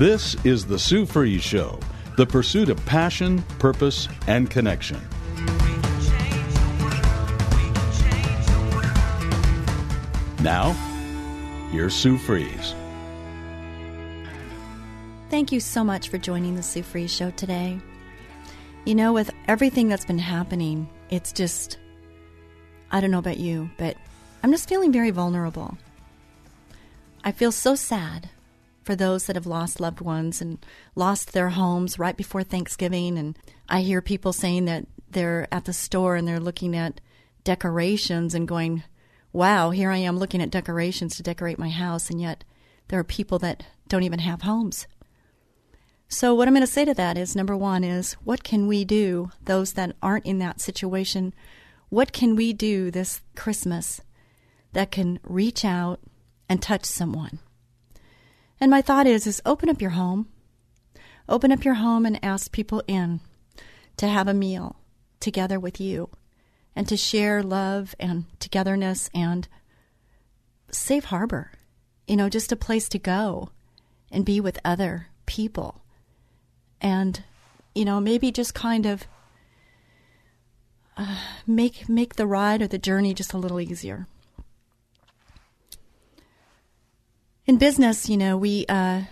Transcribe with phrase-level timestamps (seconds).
[0.00, 1.78] This is the Sue Fries Show,
[2.16, 4.96] the pursuit of passion, purpose, and connection.
[10.42, 10.72] Now,
[11.70, 12.74] here's Sue Fries.
[15.28, 17.78] Thank you so much for joining the Sue Fries Show today.
[18.86, 21.76] You know, with everything that's been happening, it's just,
[22.90, 23.98] I don't know about you, but
[24.42, 25.76] I'm just feeling very vulnerable.
[27.22, 28.30] I feel so sad
[28.90, 33.16] for those that have lost loved ones and lost their homes right before Thanksgiving.
[33.16, 33.38] And
[33.68, 37.00] I hear people saying that they're at the store and they're looking at
[37.44, 38.82] decorations and going,
[39.32, 42.42] wow, here I am looking at decorations to decorate my house, and yet
[42.88, 44.88] there are people that don't even have homes.
[46.08, 48.84] So, what I'm going to say to that is number one is what can we
[48.84, 51.32] do, those that aren't in that situation,
[51.90, 54.00] what can we do this Christmas
[54.72, 56.00] that can reach out
[56.48, 57.38] and touch someone?
[58.60, 60.28] And my thought is is open up your home.
[61.28, 63.20] Open up your home and ask people in
[63.96, 64.76] to have a meal
[65.20, 66.10] together with you
[66.76, 69.48] and to share love and togetherness and
[70.70, 71.52] safe harbor.
[72.06, 73.50] You know, just a place to go
[74.10, 75.82] and be with other people.
[76.80, 77.22] And
[77.74, 79.06] you know, maybe just kind of
[80.96, 81.16] uh,
[81.46, 84.06] make make the ride or the journey just a little easier.
[87.46, 89.02] In business, you know, we uh,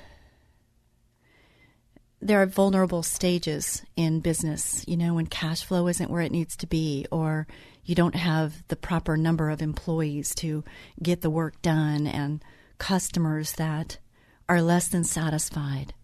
[2.21, 4.85] there are vulnerable stages in business.
[4.89, 7.47] You know, when cash flow isn't where it needs to be, or
[7.85, 10.65] you don't have the proper number of employees to
[11.03, 12.43] get the work done, and
[12.79, 13.99] customers that
[14.49, 15.95] are less than satisfied.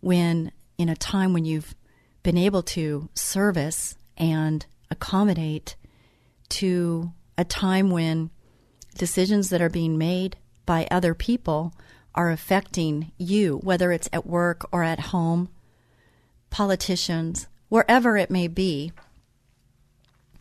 [0.00, 1.74] When in a time when you've
[2.22, 5.76] been able to service and accommodate
[6.48, 8.30] to a time when
[8.96, 10.36] decisions that are being made
[10.70, 11.74] by other people
[12.14, 15.48] are affecting you, whether it's at work or at home,
[16.48, 18.92] politicians, wherever it may be.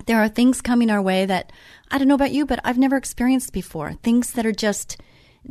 [0.06, 1.52] There are things coming our way that
[1.90, 3.94] I don't know about you, but I've never experienced before.
[3.94, 4.98] Things that are just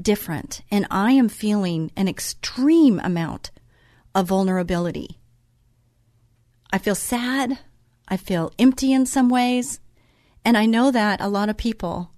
[0.00, 0.60] different.
[0.70, 3.50] And I am feeling an extreme amount
[4.14, 5.18] of vulnerability.
[6.72, 7.58] I feel sad.
[8.06, 9.80] I feel empty in some ways.
[10.44, 12.12] And I know that a lot of people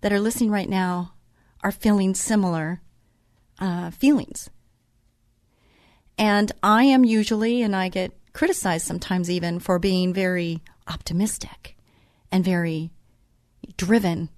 [0.00, 1.13] that are listening right now
[1.64, 2.82] are feeling similar
[3.58, 4.50] uh, feelings.
[6.16, 11.76] And I am usually, and I get criticized sometimes even for being very optimistic
[12.30, 12.90] and very
[13.76, 14.28] driven.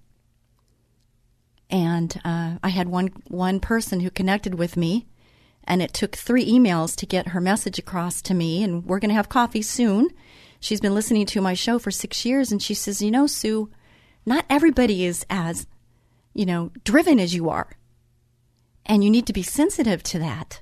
[1.69, 5.07] And uh, I had one one person who connected with me,
[5.65, 8.63] and it took three emails to get her message across to me.
[8.63, 10.11] And we're going to have coffee soon.
[10.61, 13.69] She's been listening to my show for six years, and she says, "You know, Sue,
[14.25, 15.67] not everybody is as
[16.37, 17.71] you know, driven as you are.
[18.85, 20.61] And you need to be sensitive to that.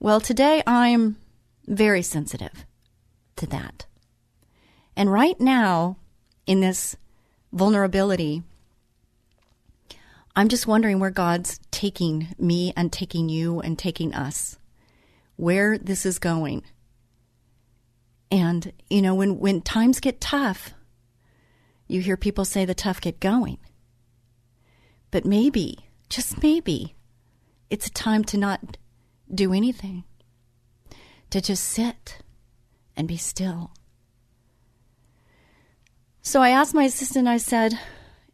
[0.00, 1.16] Well, today I'm
[1.68, 2.66] very sensitive
[3.36, 3.86] to that.
[4.96, 5.98] And right now,
[6.46, 6.96] in this
[7.52, 8.42] vulnerability,
[10.34, 14.58] I'm just wondering where God's taking me and taking you and taking us,
[15.36, 16.64] where this is going.
[18.32, 20.74] And, you know, when, when times get tough,
[21.86, 23.58] you hear people say the tough get going.
[25.10, 25.78] But maybe,
[26.08, 26.94] just maybe,
[27.68, 28.76] it's a time to not
[29.32, 30.04] do anything,
[31.30, 32.18] to just sit
[32.96, 33.72] and be still.
[36.22, 37.78] So I asked my assistant, I said,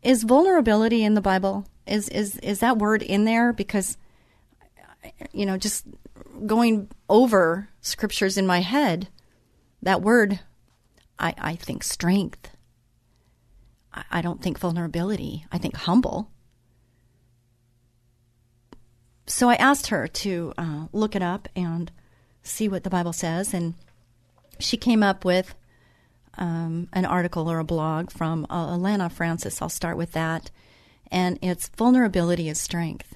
[0.02, 1.66] is vulnerability in the Bible?
[1.86, 3.52] Is, is, is that word in there?
[3.52, 3.96] Because,
[5.32, 5.86] you know, just
[6.44, 9.08] going over scriptures in my head,
[9.82, 10.40] that word,
[11.18, 12.50] I, I think strength.
[13.92, 15.46] I, I don't think vulnerability.
[15.52, 16.30] I think humble.
[19.26, 21.90] So I asked her to uh, look it up and
[22.42, 23.74] see what the Bible says, and
[24.58, 25.54] she came up with
[26.38, 29.60] um, an article or a blog from uh, Alana Francis.
[29.60, 30.50] I'll start with that,
[31.10, 33.14] and it's vulnerability is strength.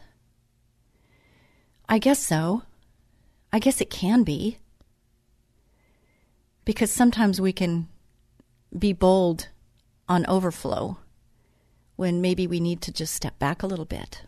[1.88, 2.62] I guess so.
[3.52, 4.58] I guess it can be.
[6.64, 7.88] Because sometimes we can
[8.76, 9.48] be bold
[10.08, 10.98] on overflow
[11.96, 14.22] when maybe we need to just step back a little bit.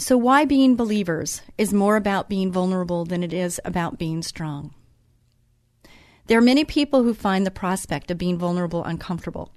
[0.00, 4.72] So, why being believers is more about being vulnerable than it is about being strong?
[6.28, 9.50] There are many people who find the prospect of being vulnerable uncomfortable.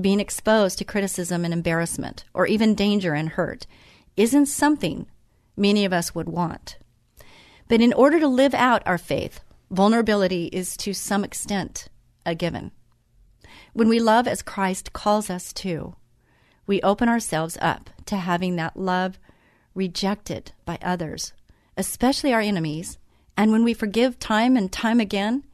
[0.00, 3.66] Being exposed to criticism and embarrassment, or even danger and hurt,
[4.16, 5.08] isn't something
[5.58, 6.78] many of us would want.
[7.68, 9.40] But in order to live out our faith,
[9.70, 11.88] vulnerability is to some extent
[12.24, 12.70] a given.
[13.74, 15.96] When we love as Christ calls us to,
[16.66, 19.18] we open ourselves up to having that love
[19.76, 21.32] rejected by others,
[21.76, 22.98] especially our enemies.
[23.36, 25.44] And when we forgive time and time again,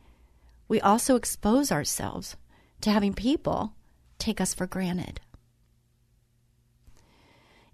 [0.68, 2.36] we also expose ourselves
[2.80, 3.74] to having people
[4.18, 5.20] take us for granted.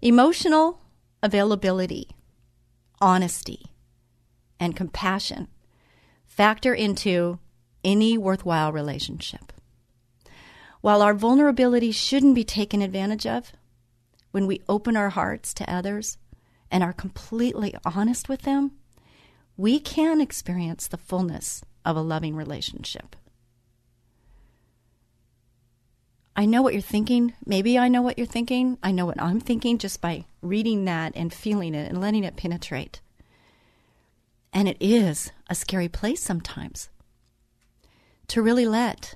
[0.01, 0.81] Emotional
[1.21, 2.09] availability,
[2.99, 3.67] honesty,
[4.59, 5.47] and compassion
[6.25, 7.39] factor into
[7.83, 9.53] any worthwhile relationship.
[10.81, 13.51] While our vulnerability shouldn't be taken advantage of,
[14.31, 16.17] when we open our hearts to others
[16.71, 18.71] and are completely honest with them,
[19.57, 23.15] we can experience the fullness of a loving relationship.
[26.35, 27.33] I know what you're thinking.
[27.45, 28.77] Maybe I know what you're thinking.
[28.81, 32.37] I know what I'm thinking just by reading that and feeling it and letting it
[32.37, 33.01] penetrate.
[34.53, 36.89] And it is a scary place sometimes
[38.27, 39.15] to really let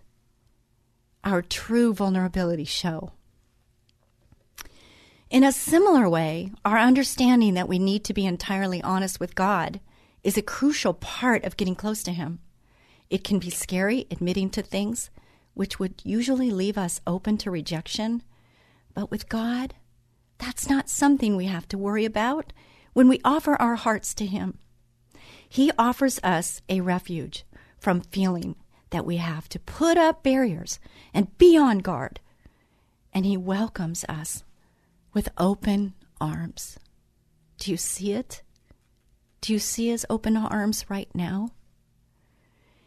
[1.24, 3.14] our true vulnerability show.
[5.34, 9.80] In a similar way, our understanding that we need to be entirely honest with God
[10.24, 12.38] is a crucial part of getting close to Him.
[13.10, 15.10] It can be scary admitting to things
[15.56, 18.22] which would usually leave us open to rejection,
[18.94, 19.74] but with God,
[20.38, 22.54] that's not something we have to worry about
[22.94, 24.60] when we offer our hearts to Him.
[25.50, 27.44] He offers us a refuge
[27.80, 28.56] from feeling
[28.92, 30.80] that we have to put up barriers
[31.12, 32.20] and be on guard.
[33.12, 34.44] And He welcomes us
[35.14, 36.78] with open arms.
[37.58, 38.42] Do you see it?
[39.42, 41.50] Do you see His open arms right now?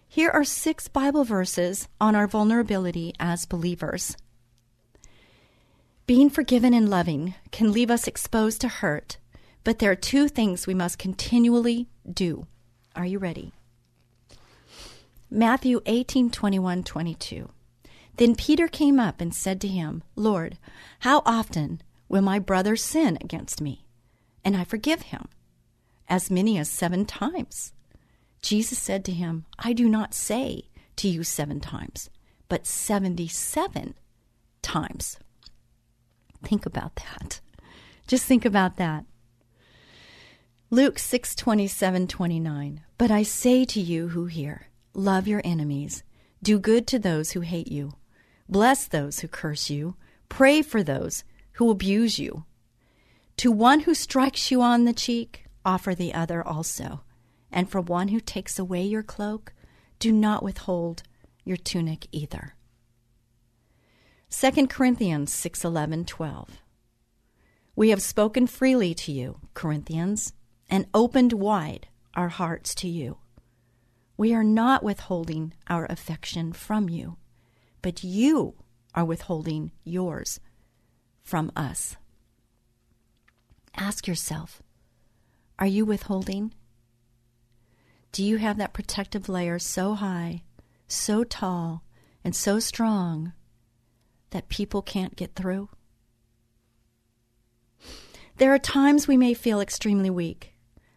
[0.09, 4.17] Here are six Bible verses on our vulnerability as believers.
[6.07, 9.19] Being forgiven and loving can leave us exposed to hurt,
[9.65, 12.47] but there are two things we must continually do.
[12.95, 13.53] Are you ready?
[15.29, 17.51] Matthew 18 21 22.
[18.17, 20.57] Then Peter came up and said to him, Lord,
[21.01, 23.87] how often will my brother sin against me?
[24.45, 25.29] And I forgive him?
[26.09, 27.73] As many as seven times.
[28.43, 32.11] Jesus said to him, I do not say to you seven times,
[32.49, 33.95] but 77
[34.63, 35.19] times.
[36.45, 37.41] Think about that.
[38.07, 39.05] Just think about that.
[40.71, 42.81] Luke 6 27 29.
[42.99, 46.03] But I say to you who hear, Love your enemies.
[46.43, 47.93] Do good to those who hate you.
[48.49, 49.97] Bless those who curse you.
[50.29, 51.25] Pray for those
[51.57, 52.45] who abuse you.
[53.39, 57.03] To one who strikes you on the cheek, offer the other also.
[57.51, 59.53] And for one who takes away your cloak,
[59.99, 61.03] do not withhold
[61.45, 62.55] your tunic either.
[64.31, 66.63] 2 Corinthians 6 11 12.
[67.75, 70.33] We have spoken freely to you, Corinthians,
[70.69, 73.19] and opened wide our hearts to you.
[74.17, 77.17] We are not withholding our affection from you,
[77.81, 78.55] but you
[78.95, 80.41] are withholding yours
[81.27, 81.97] from us.
[83.77, 84.63] Ask yourself
[85.59, 86.55] are you withholding?
[88.13, 90.43] Do you have that protective layer so high,
[90.87, 91.83] so tall,
[92.25, 93.33] and so strong
[94.31, 95.69] that people can't get through?
[98.37, 100.55] There are times we may feel extremely weak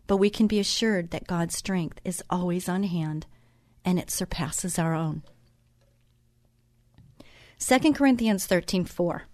[0.10, 3.28] but we can be assured that God's strength is always on hand
[3.86, 5.22] and it surpasses our own.
[7.60, 9.29] 2 Corinthians 13:4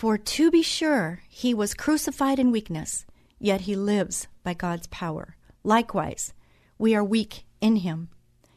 [0.00, 3.04] For to be sure he was crucified in weakness
[3.38, 6.32] yet he lives by God's power likewise
[6.78, 8.08] we are weak in him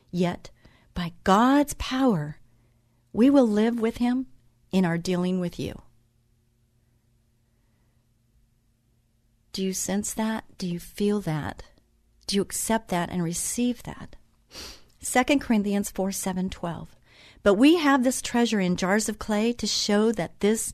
[0.09, 0.51] yet
[0.93, 2.37] by God's power
[3.11, 4.27] we will live with him
[4.71, 5.81] in our dealing with you
[9.51, 10.45] Do you sense that?
[10.57, 11.63] Do you feel that?
[12.25, 14.15] Do you accept that and receive that?
[15.03, 16.95] 2 Corinthians 4 7 12.
[17.43, 20.73] But we have this treasure in jars of clay to show that this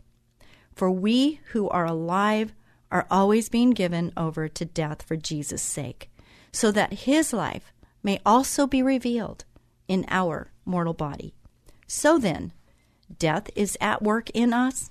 [0.73, 2.53] For we who are alive
[2.91, 6.09] are always being given over to death for Jesus' sake,
[6.51, 7.71] so that his life
[8.03, 9.45] may also be revealed
[9.87, 11.33] in our mortal body.
[11.87, 12.53] So then,
[13.19, 14.89] death is at work in us,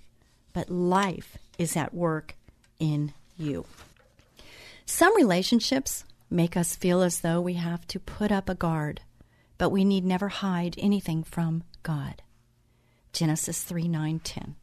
[0.52, 2.36] but life is at work
[2.78, 3.66] in you.
[4.86, 9.00] Some relationships make us feel as though we have to put up a guard,
[9.58, 12.22] but we need never hide anything from God.
[13.12, 14.56] Genesis 3 9 10.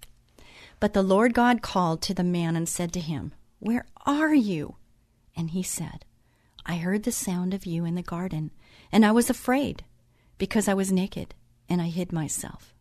[0.80, 4.76] But the Lord God called to the man and said to him, Where are you?
[5.36, 6.06] And he said,
[6.66, 8.52] I heard the sound of you in the garden,
[8.92, 9.86] and I was afraid,
[10.38, 11.34] because I was naked,
[11.68, 12.76] and I hid myself.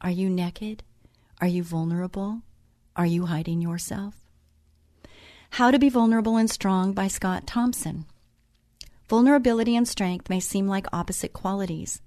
[0.00, 0.82] Are you naked?
[1.40, 2.42] Are you vulnerable?
[2.96, 4.14] Are you hiding yourself?
[5.50, 8.06] How to Be Vulnerable and Strong by Scott Thompson.
[9.08, 12.00] Vulnerability and strength may seem like opposite qualities,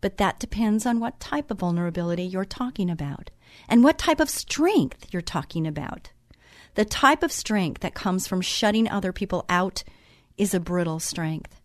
[0.00, 3.30] but that depends on what type of vulnerability you're talking about
[3.68, 6.10] and what type of strength you're talking about.
[6.74, 9.84] The type of strength that comes from shutting other people out
[10.38, 11.60] is a brittle strength,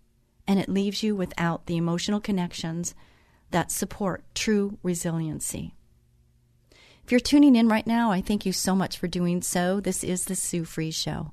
[0.47, 2.93] and it leaves you without the emotional connections
[3.51, 5.73] that support true resiliency.
[7.03, 9.79] If you're tuning in right now, I thank you so much for doing so.
[9.79, 11.31] This is the Sue Fries Show.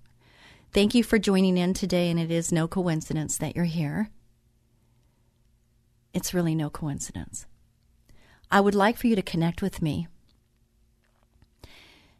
[0.72, 4.10] Thank you for joining in today, and it is no coincidence that you're here.
[6.12, 7.46] It's really no coincidence.
[8.52, 10.06] I would like for you to connect with me.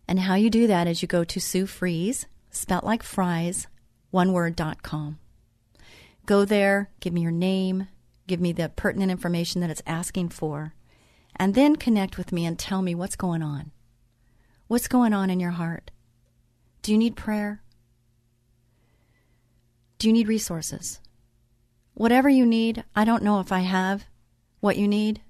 [0.06, 3.66] And how you do that is you go to Sue Fries, spelt like fries,
[4.10, 5.18] one word.com.
[6.26, 7.88] Go there, give me your name,
[8.26, 10.74] give me the pertinent information that it's asking for
[11.36, 13.72] and then connect with me and tell me what's going on.
[14.68, 15.90] What's going on in your heart?
[16.82, 17.62] Do you need prayer?
[19.98, 21.00] Do you need resources?
[21.94, 24.04] Whatever you need, I don't know if I have
[24.60, 25.20] what you need,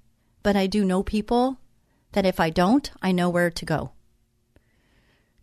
[0.43, 1.59] but I do know people
[2.13, 3.91] that if I don't, I know where to go.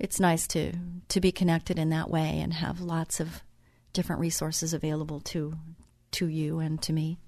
[0.03, 0.73] It's nice to
[1.11, 3.45] to be connected in that way and have lots of
[3.93, 5.55] different resources available to
[6.11, 7.19] to you and to me.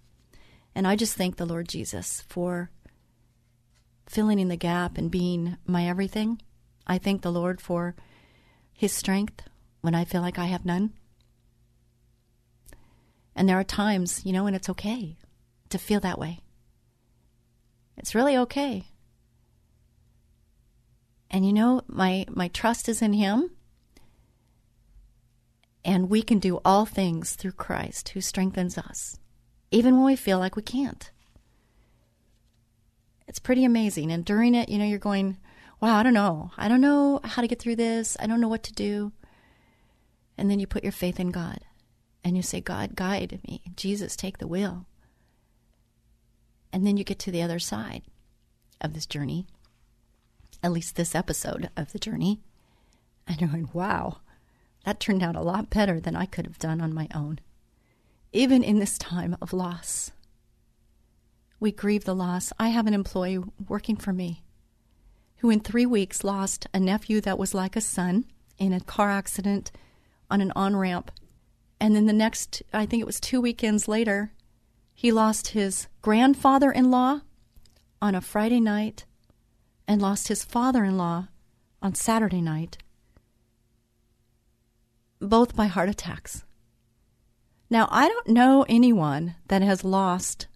[0.75, 2.73] And I just thank the Lord Jesus for
[4.07, 6.43] filling in the gap and being my everything.
[6.85, 7.95] I thank the Lord for
[8.73, 9.43] His strength
[9.81, 10.95] when I feel like I have none.
[13.37, 15.17] And there are times, you know, and it's okay
[15.69, 16.41] to feel that way.
[17.97, 18.87] It's really okay.
[21.35, 23.51] And you know, my, my trust is in Him.
[25.85, 29.19] And we can do all things through Christ who strengthens us,
[29.71, 31.11] even when we feel like we can't
[33.27, 34.13] it's pretty amazing.
[34.13, 35.39] And during it, you know, you're going,
[35.81, 36.51] wow, I don't know.
[36.57, 38.17] I don't know how to get through this.
[38.21, 39.13] I don't know what to do.
[40.37, 41.61] And then you put your faith in God
[42.23, 43.63] and you say, God, guide me.
[43.77, 44.87] Jesus, take the wheel.
[46.73, 48.03] And then you get to the other side
[48.81, 49.47] of this journey,
[50.65, 52.41] at least this episode of the journey.
[53.29, 54.19] And you're going, wow,
[54.85, 57.39] that turned out a lot better than I could have done on my own,
[58.33, 60.11] even in this time of loss
[61.65, 62.53] we grieve the loss.
[62.59, 64.43] I have an employee working for me
[65.37, 68.27] who, in three weeks, lost a nephew that was like a son
[68.59, 69.73] in a car accident
[70.31, 71.11] on an on ramp.
[71.81, 74.33] And then the next, I think it was two weekends later,
[74.93, 77.23] he lost his grandfather in law
[78.03, 79.07] on a Friday night
[79.87, 81.29] and lost his father in law
[81.83, 82.79] on Saturday night,
[85.21, 86.45] both by heart attacks.
[87.71, 90.47] Now, I don't know anyone that has lost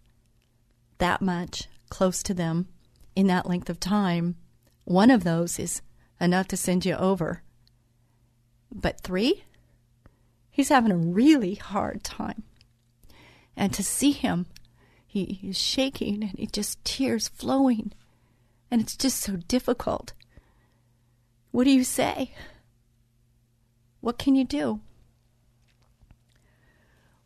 [0.99, 2.69] that much close to them
[3.17, 4.37] in that length of time,
[4.85, 5.83] one of those is
[6.21, 7.43] enough to send you over.
[8.71, 9.45] But three?
[10.51, 12.45] He's having a really hard time.
[13.57, 14.47] And to see him,
[15.07, 17.93] he is shaking and he just tears flowing.
[18.71, 20.13] And it's just so difficult.
[21.51, 22.33] What do you say?
[24.01, 24.81] What can you do?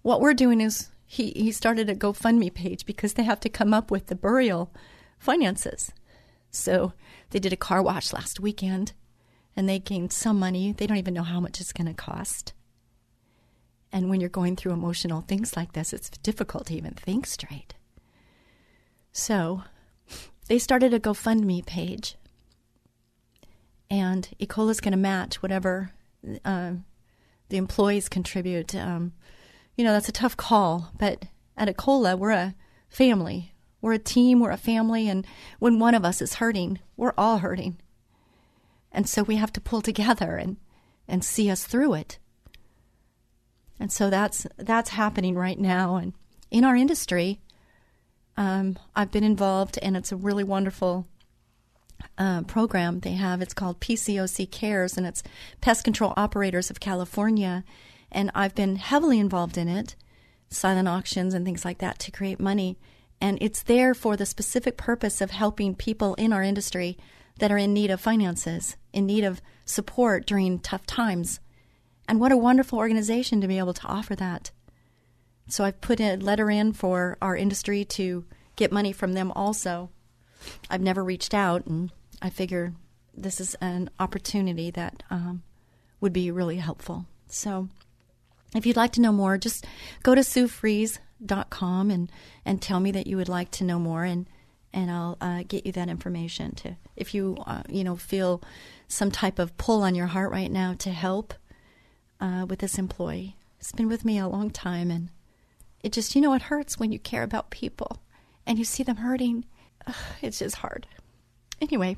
[0.03, 3.75] What we're doing is he, he started a GoFundMe page because they have to come
[3.75, 4.73] up with the burial
[5.19, 5.93] finances.
[6.51, 6.93] So
[7.31, 8.93] they did a car wash last weekend
[9.55, 10.73] and they gained some money.
[10.73, 12.53] They don't even know how much it's going to cost.
[13.93, 17.75] And when you're going through emotional things like this, it's difficult to even think straight.
[19.13, 19.65] So
[20.49, 22.17] they started a GoFundMe page,
[23.91, 25.93] and Ecola's going to match whatever
[26.45, 26.73] uh,
[27.49, 28.75] the employees contribute.
[28.75, 29.13] Um,
[29.77, 30.91] you know, that's a tough call.
[30.99, 31.25] But
[31.57, 32.55] at Ecola, we're a
[32.89, 33.53] family.
[33.81, 35.27] We're a team, we're a family, and
[35.59, 37.79] when one of us is hurting, we're all hurting.
[38.93, 40.57] And so we have to pull together and,
[41.09, 42.19] and see us through it.
[43.81, 45.97] And so that's that's happening right now.
[45.97, 46.13] And
[46.51, 47.41] in our industry,
[48.37, 51.07] um, I've been involved, and it's a really wonderful
[52.19, 53.43] uh, program they have.
[53.43, 55.23] It's called PCOC Cares, and it's
[55.61, 57.65] Pest Control Operators of California.
[58.11, 59.97] And I've been heavily involved in it,
[60.51, 62.79] silent auctions and things like that to create money.
[63.21, 66.99] And it's there for the specific purpose of helping people in our industry
[67.39, 71.41] that are in need of finances, in need of support during tough times.
[72.09, 74.51] And what a wonderful organization to be able to offer that.
[75.49, 78.25] So I've put a letter in for our industry to
[78.57, 79.91] get money from them also.
[80.71, 82.75] I've never reached out, and I figure
[83.15, 85.43] this is an opportunity that um,
[86.01, 87.07] would be really helpful.
[87.29, 87.69] So
[88.55, 89.67] if you'd like to know more, just
[90.03, 92.11] go to suefries.com and,
[92.45, 94.27] and tell me that you would like to know more, and,
[94.73, 96.55] and I'll uh, get you that information.
[96.57, 98.43] To If you, uh, you know, feel
[98.89, 101.35] some type of pull on your heart right now to help
[102.21, 103.37] uh, with this employee.
[103.59, 105.11] It's been with me a long time, and
[105.83, 108.03] it just, you know, it hurts when you care about people
[108.47, 109.45] and you see them hurting.
[109.87, 110.87] Ugh, it's just hard.
[111.61, 111.97] Anyway,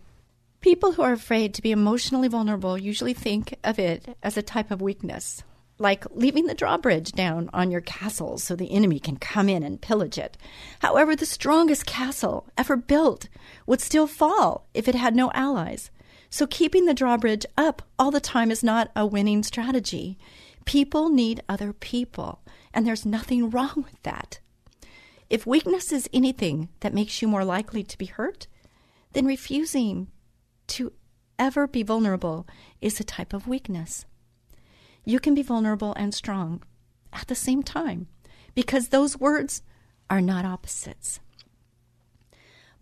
[0.60, 4.70] people who are afraid to be emotionally vulnerable usually think of it as a type
[4.70, 5.42] of weakness,
[5.78, 9.82] like leaving the drawbridge down on your castle so the enemy can come in and
[9.82, 10.36] pillage it.
[10.80, 13.28] However, the strongest castle ever built
[13.66, 15.90] would still fall if it had no allies.
[16.30, 20.18] So keeping the drawbridge up all the time is not a winning strategy.
[20.64, 22.40] People need other people,
[22.75, 24.40] and there's nothing wrong with that.
[25.31, 28.47] If weakness is anything that makes you more likely to be hurt,
[29.12, 30.09] then refusing
[30.66, 30.93] to
[31.38, 32.47] ever be vulnerable
[32.81, 34.04] is a type of weakness.
[35.04, 36.62] You can be vulnerable and strong
[37.12, 38.09] at the same time
[38.54, 39.62] because those words
[40.11, 41.21] are not opposites.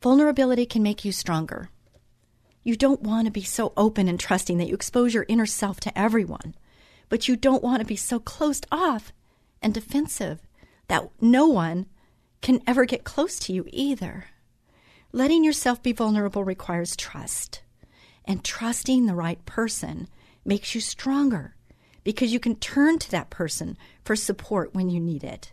[0.03, 1.71] Vulnerability can make you stronger.
[2.65, 5.79] You don't want to be so open and trusting that you expose your inner self
[5.81, 6.55] to everyone
[7.13, 9.13] but you don't want to be so closed off
[9.62, 10.40] and defensive
[10.88, 11.87] that no one
[12.40, 14.26] can ever get close to you either.
[15.12, 17.62] Letting yourself be vulnerable requires trust,
[18.25, 20.08] and trusting the right person
[20.45, 21.54] makes you stronger
[22.04, 25.52] because you can turn to that person for support when you need it.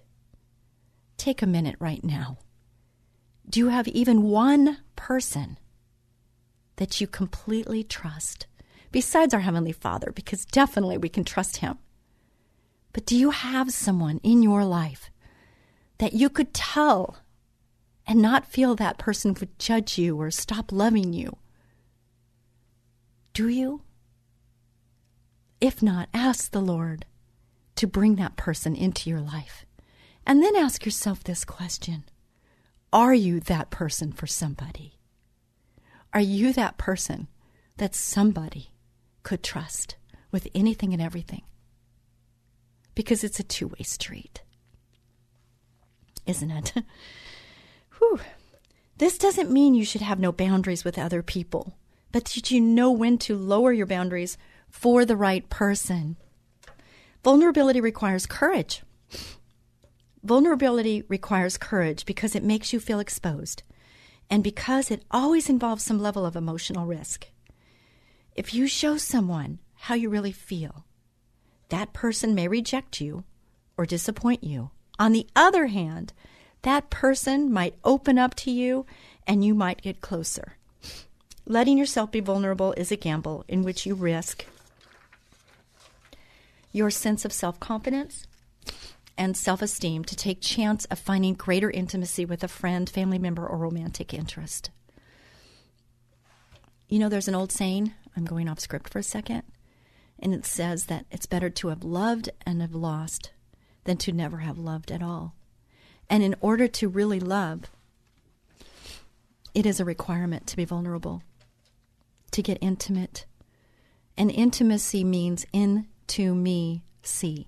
[1.18, 2.38] Take a minute right now.
[3.50, 5.58] Do you have even one person
[6.78, 8.48] that you completely trust
[8.92, 11.78] besides our Heavenly Father, because definitely we can trust Him.
[12.94, 15.12] But do you have someone in your life
[16.00, 17.18] that you could tell
[18.08, 21.38] and not feel that person would judge you or stop loving you?
[23.34, 23.82] Do you?
[25.62, 27.06] If not, ask the Lord
[27.76, 29.66] to bring that person into your life.
[30.26, 32.04] And then ask yourself this question
[32.92, 34.94] Are you that person for somebody?
[36.14, 37.28] Are you that person
[37.78, 38.72] that somebody
[39.24, 39.96] could trust
[40.32, 41.44] with anything and everything.
[42.96, 44.42] Because it's a two way street,
[46.26, 46.74] isn't it?
[47.98, 48.20] Whew.
[48.98, 51.78] This doesn't mean you should have no boundaries with other people,
[52.12, 54.38] but did you know when to lower your boundaries
[54.70, 56.18] for the right person?
[57.24, 58.84] Vulnerability requires courage.
[60.24, 63.64] Vulnerability requires courage because it makes you feel exposed
[64.30, 67.28] and because it always involves some level of emotional risk.
[68.36, 70.86] If you show someone how you really feel,
[71.70, 73.24] that person may reject you
[73.78, 74.72] or disappoint you.
[74.98, 76.14] On the other hand,
[76.64, 78.86] that person might open up to you
[79.26, 80.58] and you might get closer.
[81.46, 84.46] Letting yourself be vulnerable is a gamble in which you risk
[86.72, 88.28] your sense of self confidence
[89.18, 93.46] and self esteem to take chance of finding greater intimacy with a friend, family member,
[93.46, 94.70] or romantic interest.
[96.88, 99.44] You know, there's an old saying I'm going off script for a second.
[100.22, 103.32] And it says that it's better to have loved and have lost
[103.86, 105.34] than to never have loved at all.
[106.10, 107.72] And in order to really love,
[109.54, 111.24] it is a requirement to be vulnerable,
[112.32, 113.26] to get intimate.
[114.18, 117.48] And intimacy means into me see.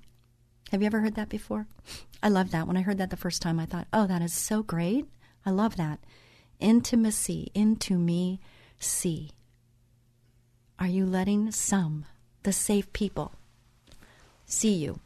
[0.71, 1.67] Have you ever heard that before?
[2.23, 2.67] I love that.
[2.67, 5.05] When I heard that the first time, I thought, oh, that is so great.
[5.45, 5.99] I love that.
[6.60, 8.39] Intimacy, into me
[8.79, 9.31] see.
[10.79, 12.05] Are you letting some,
[12.43, 13.34] the safe people,
[14.45, 14.99] see you?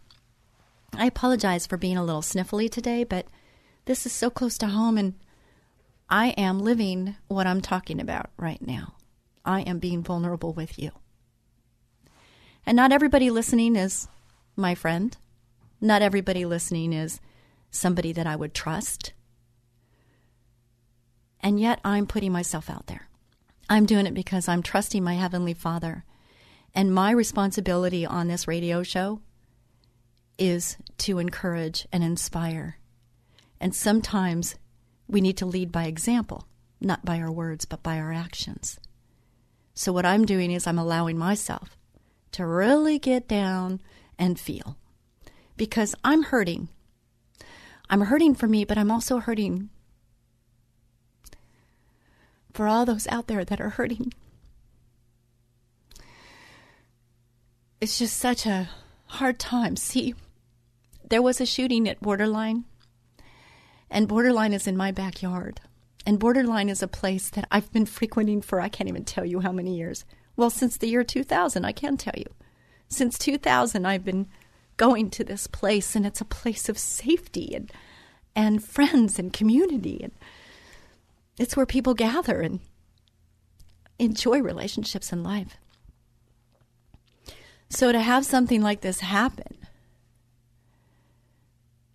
[0.93, 3.27] I apologize for being a little sniffly today, but
[3.85, 5.13] this is so close to home, and
[6.09, 8.95] I am living what I'm talking about right now.
[9.43, 10.91] I am being vulnerable with you.
[12.65, 14.07] And not everybody listening is
[14.55, 15.15] my friend.
[15.79, 17.19] Not everybody listening is
[17.69, 19.13] somebody that I would trust.
[21.41, 23.07] And yet I'm putting myself out there.
[23.69, 26.05] I'm doing it because I'm trusting my Heavenly Father.
[26.75, 29.21] And my responsibility on this radio show
[30.37, 32.77] is to encourage and inspire.
[33.61, 34.55] And sometimes
[35.07, 36.45] we need to lead by example,
[36.81, 38.77] not by our words, but by our actions.
[39.73, 41.77] So, what I'm doing is I'm allowing myself
[42.31, 43.81] to really get down
[44.19, 44.77] and feel
[45.55, 46.67] because I'm hurting.
[47.89, 49.69] I'm hurting for me, but I'm also hurting
[52.53, 54.13] for all those out there that are hurting.
[57.81, 58.69] It's just such a
[59.05, 59.75] hard time.
[59.75, 60.15] See,
[61.09, 62.65] there was a shooting at Borderline,
[63.89, 65.61] and Borderline is in my backyard.
[66.05, 69.39] And Borderline is a place that I've been frequenting for I can't even tell you
[69.39, 70.05] how many years.
[70.35, 72.27] Well, since the year 2000, I can tell you.
[72.87, 74.27] Since 2000, I've been
[74.77, 77.71] going to this place, and it's a place of safety and
[78.37, 80.11] and friends and community, and
[81.39, 82.59] it's where people gather and
[83.97, 85.57] enjoy relationships and life.
[87.75, 89.57] So to have something like this happen,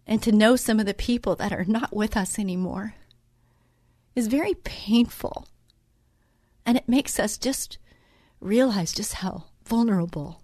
[0.07, 2.97] and to know some of the people that are not with us anymore
[4.15, 5.49] is very painful.
[6.67, 7.79] And it makes us just
[8.41, 10.43] realize just how vulnerable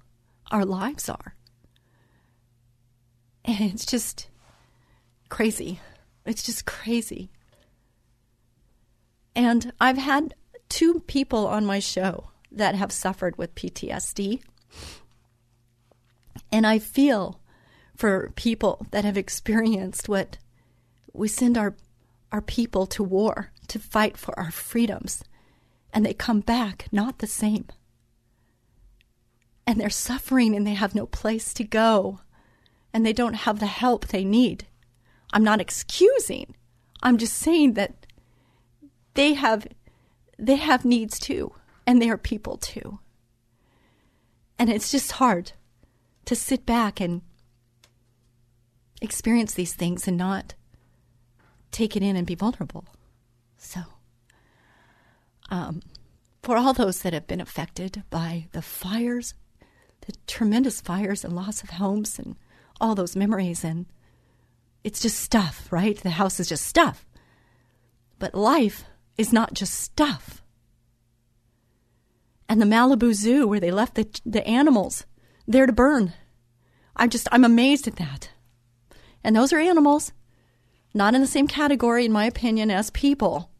[0.50, 1.34] our lives are.
[3.44, 4.28] And it's just
[5.28, 5.80] crazy.
[6.24, 7.28] It's just crazy.
[9.34, 10.32] And I've had
[10.70, 14.40] two people on my show that have suffered with PTSD.
[16.52, 17.40] And I feel
[17.96, 20.38] for people that have experienced what
[21.12, 21.74] we send our
[22.32, 25.24] our people to war to fight for our freedoms.
[25.92, 27.66] And they come back not the same.
[29.66, 32.20] And they're suffering and they have no place to go.
[32.92, 34.66] And they don't have the help they need.
[35.32, 36.54] I'm not excusing.
[37.02, 38.06] I'm just saying that
[39.14, 39.66] they have
[40.38, 41.52] they have needs too.
[41.86, 42.98] And they are people too.
[44.58, 45.52] And it's just hard
[46.26, 47.22] to sit back and
[49.00, 50.54] experience these things and not
[51.70, 52.84] take it in and be vulnerable.
[53.56, 53.80] So,
[55.50, 55.82] um,
[56.42, 59.34] for all those that have been affected by the fires,
[60.06, 62.36] the tremendous fires and loss of homes and
[62.80, 63.86] all those memories, and
[64.84, 65.96] it's just stuff, right?
[65.96, 67.06] The house is just stuff.
[68.18, 68.84] But life
[69.18, 70.42] is not just stuff.
[72.48, 75.04] And the Malibu Zoo, where they left the, the animals
[75.46, 76.12] there to burn.
[76.96, 78.30] I'm just, I'm amazed at that.
[79.22, 80.12] And those are animals,
[80.94, 83.50] not in the same category, in my opinion, as people,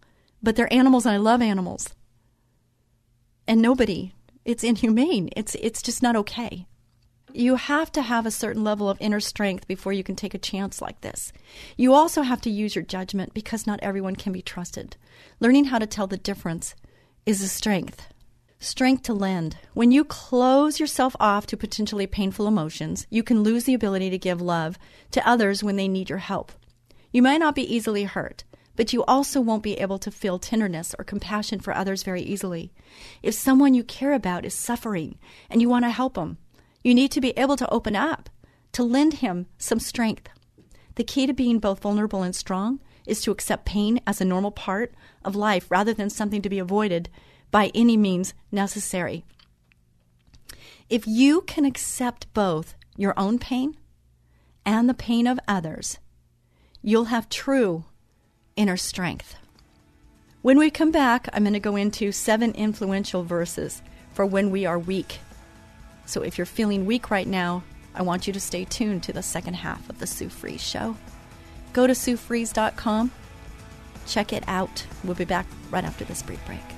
[0.42, 1.94] but they're animals, and I love animals.
[3.46, 4.12] And nobody,
[4.44, 5.28] it's inhumane.
[5.36, 6.66] It's, it's just not okay.
[7.32, 10.38] You have to have a certain level of inner strength before you can take a
[10.38, 11.32] chance like this.
[11.76, 14.96] You also have to use your judgment because not everyone can be trusted.
[15.38, 16.74] Learning how to tell the difference
[17.26, 18.08] is a strength.
[18.58, 19.58] Strength to lend.
[19.74, 24.18] When you close yourself off to potentially painful emotions, you can lose the ability to
[24.18, 24.78] give love
[25.10, 26.52] to others when they need your help.
[27.12, 30.94] You might not be easily hurt, but you also won't be able to feel tenderness
[30.98, 32.72] or compassion for others very easily.
[33.22, 35.18] If someone you care about is suffering
[35.50, 36.38] and you want to help them,
[36.82, 38.30] you need to be able to open up,
[38.72, 40.30] to lend him some strength.
[40.94, 44.50] The key to being both vulnerable and strong is to accept pain as a normal
[44.50, 47.10] part of life rather than something to be avoided
[47.56, 49.24] by any means necessary.
[50.90, 53.78] If you can accept both your own pain
[54.66, 55.98] and the pain of others,
[56.82, 57.86] you'll have true
[58.56, 59.36] inner strength.
[60.42, 63.80] When we come back, I'm going to go into seven influential verses
[64.12, 65.20] for when we are weak.
[66.04, 67.64] So if you're feeling weak right now,
[67.94, 70.94] I want you to stay tuned to the second half of the Sue Fries Show.
[71.72, 73.12] Go to SueFries.com,
[74.06, 74.84] check it out.
[75.04, 76.75] We'll be back right after this brief break.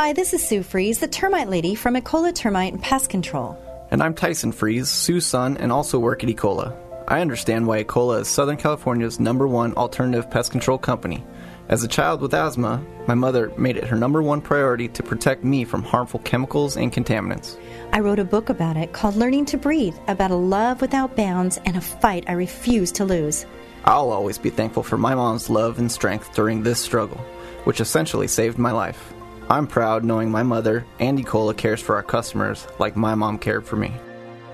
[0.00, 3.58] Hi, this is Sue Fries, the termite lady from Ecola Termite and Pest Control.
[3.90, 6.74] And I'm Tyson Fries, Sue's son, and also work at Ecola.
[7.06, 11.22] I understand why Ecola is Southern California's number one alternative pest control company.
[11.68, 15.44] As a child with asthma, my mother made it her number one priority to protect
[15.44, 17.58] me from harmful chemicals and contaminants.
[17.92, 21.58] I wrote a book about it called Learning to Breathe, about a love without bounds
[21.66, 23.44] and a fight I refuse to lose.
[23.84, 27.18] I'll always be thankful for my mom's love and strength during this struggle,
[27.64, 29.12] which essentially saved my life.
[29.50, 33.66] I'm proud knowing my mother, and Ecola, cares for our customers like my mom cared
[33.66, 33.92] for me.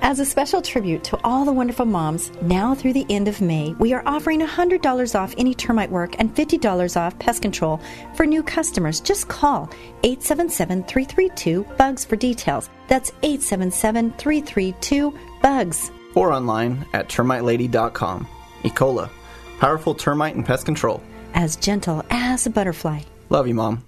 [0.01, 3.75] As a special tribute to all the wonderful moms, now through the end of May,
[3.79, 7.81] we are offering $100 off any termite work and $50 off pest control
[8.15, 9.01] for new customers.
[9.01, 9.71] Just call
[10.03, 12.71] 877 332 BUGS for details.
[12.89, 15.91] That's 877 332 BUGS.
[16.15, 18.27] Or online at termitelady.com.
[18.63, 19.11] Ecola,
[19.59, 21.03] powerful termite and pest control.
[21.35, 23.03] As gentle as a butterfly.
[23.29, 23.85] Love you, Mom.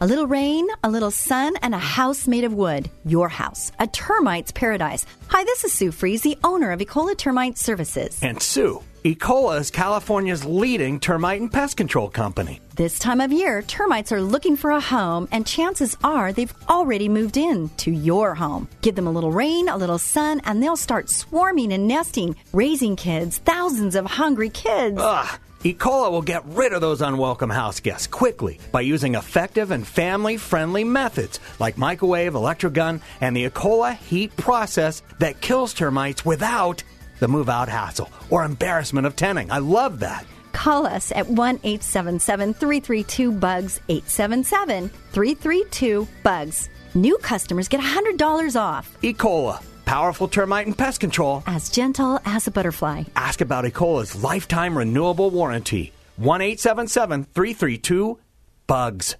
[0.00, 2.88] A little rain, a little sun, and a house made of wood.
[3.04, 3.72] Your house.
[3.80, 5.04] A termite's paradise.
[5.26, 8.16] Hi, this is Sue Fries, the owner of Ecola Termite Services.
[8.22, 12.60] And Sue, Ecola is California's leading termite and pest control company.
[12.76, 17.08] This time of year, termites are looking for a home, and chances are they've already
[17.08, 18.68] moved in to your home.
[18.82, 22.94] Give them a little rain, a little sun, and they'll start swarming and nesting, raising
[22.94, 24.98] kids, thousands of hungry kids.
[25.00, 25.40] Ugh.
[25.64, 30.36] Ecola will get rid of those unwelcome house guests quickly by using effective and family
[30.36, 36.84] friendly methods like microwave, electrogun, and the Ecola heat process that kills termites without
[37.18, 39.50] the move out hassle or embarrassment of tenting.
[39.50, 40.24] I love that.
[40.52, 46.68] Call us at 1 877 332 BUGS, 877 332 BUGS.
[46.94, 48.96] New customers get $100 off.
[49.02, 51.42] Ecola, powerful termite and pest control.
[51.46, 53.04] As gentle as a butterfly.
[53.16, 55.92] Ask about Ecola's lifetime renewable warranty.
[56.16, 58.18] 1 877 332
[58.66, 59.16] BUGS.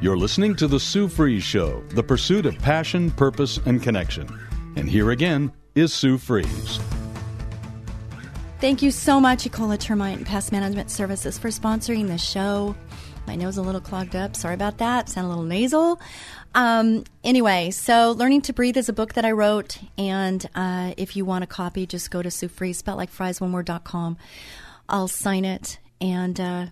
[0.00, 4.28] You're listening to The Sue Fries Show, the pursuit of passion, purpose, and connection.
[4.76, 6.78] And here again is Sue Fries.
[8.60, 12.76] Thank you so much, Ecola Termite and Pest Management Services, for sponsoring the show.
[13.26, 14.34] My nose a little clogged up.
[14.36, 15.08] Sorry about that.
[15.08, 16.00] Sound a little nasal.
[16.58, 21.14] Um, anyway, so Learning to Breathe is a book that I wrote, and uh, if
[21.14, 24.18] you want a copy, just go to Sue Fries, spelled like fries, one word.com.
[24.88, 26.66] I'll sign it, and uh,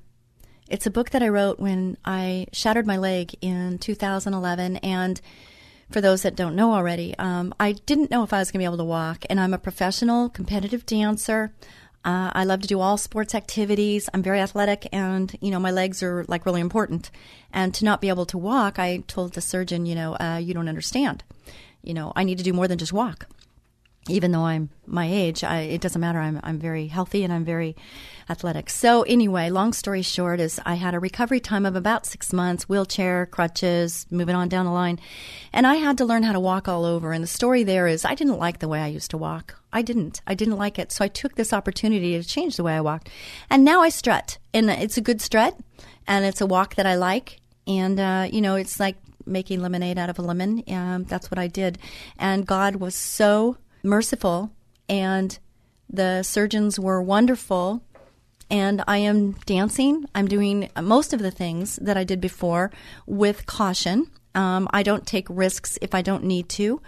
[0.68, 5.20] it's a book that I wrote when I shattered my leg in 2011, and
[5.88, 8.62] for those that don't know already, um, I didn't know if I was going to
[8.62, 11.52] be able to walk, and I'm a professional competitive dancer.
[12.06, 14.08] Uh, I love to do all sports activities.
[14.14, 17.10] I'm very athletic, and you know my legs are like really important.
[17.52, 20.54] And to not be able to walk, I told the surgeon, you know, uh, you
[20.54, 21.24] don't understand.
[21.82, 23.26] You know, I need to do more than just walk
[24.08, 26.20] even though I'm my age, I, it doesn't matter.
[26.20, 27.76] I'm I'm very healthy and I'm very
[28.28, 28.70] athletic.
[28.70, 32.68] So anyway, long story short is I had a recovery time of about six months,
[32.68, 34.98] wheelchair, crutches, moving on down the line,
[35.52, 37.12] and I had to learn how to walk all over.
[37.12, 39.60] And the story there is I didn't like the way I used to walk.
[39.72, 40.20] I didn't.
[40.26, 40.90] I didn't like it.
[40.90, 43.10] So I took this opportunity to change the way I walked,
[43.48, 45.56] and now I strut, and it's a good strut,
[46.06, 47.40] and it's a walk that I like.
[47.66, 50.62] And uh, you know, it's like making lemonade out of a lemon.
[50.68, 51.78] Um, that's what I did,
[52.18, 54.50] and God was so merciful,
[54.88, 55.38] and
[55.88, 57.82] the surgeons were wonderful.
[58.50, 60.06] And I am dancing.
[60.14, 62.70] I'm doing most of the things that I did before
[63.06, 64.10] with caution.
[64.34, 66.80] Um, I don't take risks if I don't need to,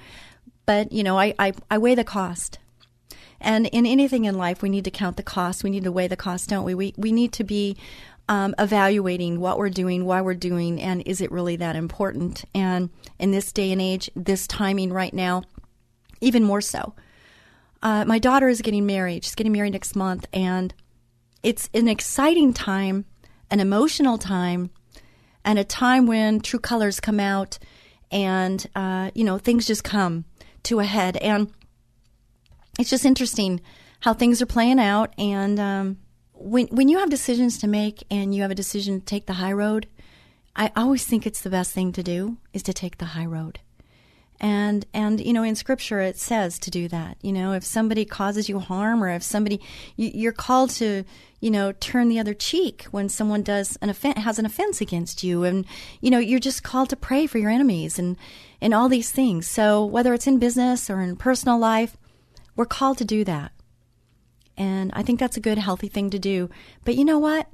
[0.66, 2.58] but you know, I, I, I weigh the cost.
[3.40, 5.64] And in anything in life, we need to count the cost.
[5.64, 6.74] We need to weigh the cost, don't we?
[6.74, 7.76] We we need to be
[8.28, 12.44] um, evaluating what we're doing, why we're doing, and is it really that important?
[12.54, 15.44] And in this day and age, this timing right now,
[16.20, 16.94] even more so.
[17.80, 19.24] Uh, my daughter is getting married.
[19.24, 20.74] She's getting married next month, and
[21.42, 23.04] it's an exciting time,
[23.50, 24.70] an emotional time,
[25.44, 27.58] and a time when true colors come out,
[28.10, 30.24] and uh, you know things just come
[30.64, 31.52] to a head, and
[32.78, 33.60] it's just interesting
[34.00, 35.12] how things are playing out.
[35.18, 35.98] And um,
[36.34, 39.34] when when you have decisions to make, and you have a decision to take the
[39.34, 39.86] high road,
[40.56, 43.60] I always think it's the best thing to do is to take the high road.
[44.40, 47.16] And and you know in scripture it says to do that.
[47.22, 49.60] You know if somebody causes you harm or if somebody
[49.96, 51.04] you, are called to
[51.40, 55.22] you know turn the other cheek when someone does an offense has an offense against
[55.22, 55.44] you.
[55.44, 55.64] And
[56.00, 58.16] you know you're just called to pray for your enemies and
[58.60, 59.48] and all these things.
[59.48, 61.96] So whether it's in business or in personal life
[62.56, 63.52] we're called to do that.
[64.56, 66.50] And i think that's a good healthy thing to do.
[66.84, 67.48] But you know what?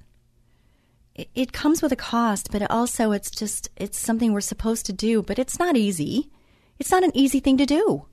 [1.15, 4.93] It, it comes with a cost but also it's just it's something we're supposed to
[4.93, 6.31] do but it's not easy.
[6.79, 8.07] It's not an easy thing to do,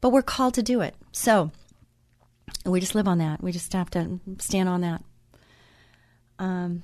[0.00, 0.94] but we're called to do it.
[1.10, 1.50] So
[2.72, 3.42] we just live on that.
[3.42, 5.02] We just have to stand on that.
[6.38, 6.82] Um,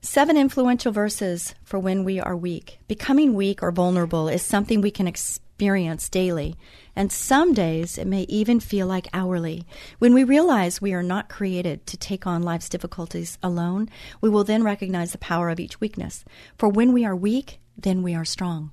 [0.00, 2.78] seven influential verses for when we are weak.
[2.88, 6.56] Becoming weak or vulnerable is something we can experience daily,
[6.96, 9.64] and some days it may even feel like hourly.
[9.98, 13.88] When we realize we are not created to take on life's difficulties alone,
[14.20, 16.24] we will then recognize the power of each weakness.
[16.58, 18.72] For when we are weak, then we are strong.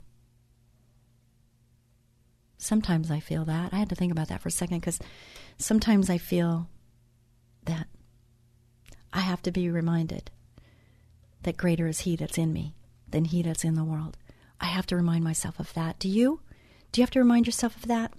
[2.57, 3.73] Sometimes I feel that.
[3.73, 4.99] I had to think about that for a second because
[5.63, 6.69] sometimes I feel
[7.65, 7.87] that
[9.13, 10.31] I have to be reminded
[11.43, 12.75] that greater is He that's in me
[13.09, 14.17] than He that's in the world.
[14.59, 15.99] I have to remind myself of that.
[15.99, 16.41] Do you?
[16.91, 18.13] Do you have to remind yourself of that?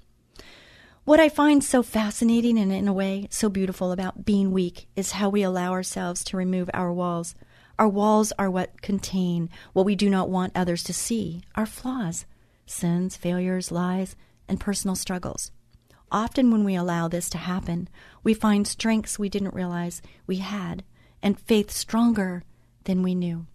[1.05, 5.13] What I find so fascinating and, in a way, so beautiful about being weak is
[5.13, 7.35] how we allow ourselves to remove our walls.
[7.79, 12.25] Our walls are what contain what we do not want others to see our flaws,
[12.67, 14.15] sins, failures, lies,
[14.49, 15.51] and personal struggles.
[16.13, 17.89] Often, when we allow this to happen,
[18.23, 20.85] we find strengths we didn't realize we had
[21.23, 22.45] and faith stronger
[22.85, 23.47] than we knew.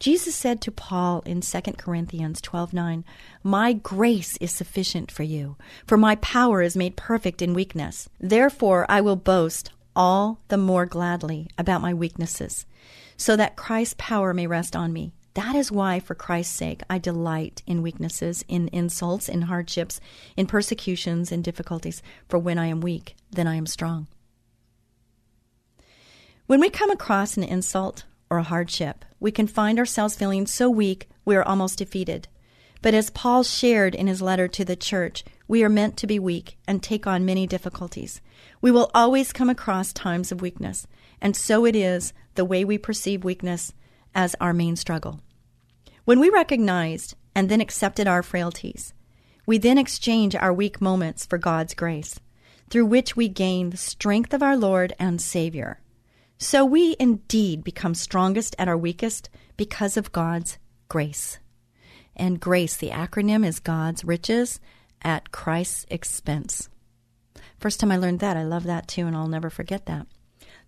[0.00, 3.04] Jesus said to Paul in 2 Corinthians 12:9,
[3.42, 8.08] "My grace is sufficient for you, for my power is made perfect in weakness.
[8.18, 12.66] Therefore I will boast all the more gladly about my weaknesses,
[13.16, 16.96] so that Christ's power may rest on me." That is why, for Christ's sake, I
[16.96, 20.00] delight in weaknesses, in insults, in hardships,
[20.34, 22.02] in persecutions, in difficulties.
[22.26, 24.06] For when I am weak, then I am strong.
[26.46, 30.70] When we come across an insult or a hardship, we can find ourselves feeling so
[30.70, 32.28] weak we are almost defeated.
[32.80, 36.18] But as Paul shared in his letter to the church, we are meant to be
[36.18, 38.22] weak and take on many difficulties.
[38.62, 40.86] We will always come across times of weakness,
[41.20, 43.74] and so it is the way we perceive weakness
[44.14, 45.20] as our main struggle.
[46.06, 48.94] When we recognized and then accepted our frailties,
[49.44, 52.20] we then exchange our weak moments for God's grace,
[52.70, 55.80] through which we gain the strength of our Lord and Savior.
[56.38, 61.40] So we indeed become strongest at our weakest because of God's grace.
[62.14, 64.60] And grace, the acronym is God's riches
[65.02, 66.68] at Christ's expense.
[67.58, 70.06] First time I learned that, I love that too, and I'll never forget that.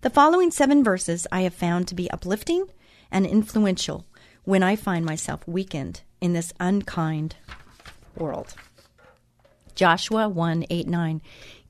[0.01, 2.65] The following seven verses I have found to be uplifting
[3.09, 4.05] and influential
[4.49, 7.35] when I find myself weakened in this unkind
[8.17, 8.55] world.
[9.75, 11.21] Joshua 1 8 9.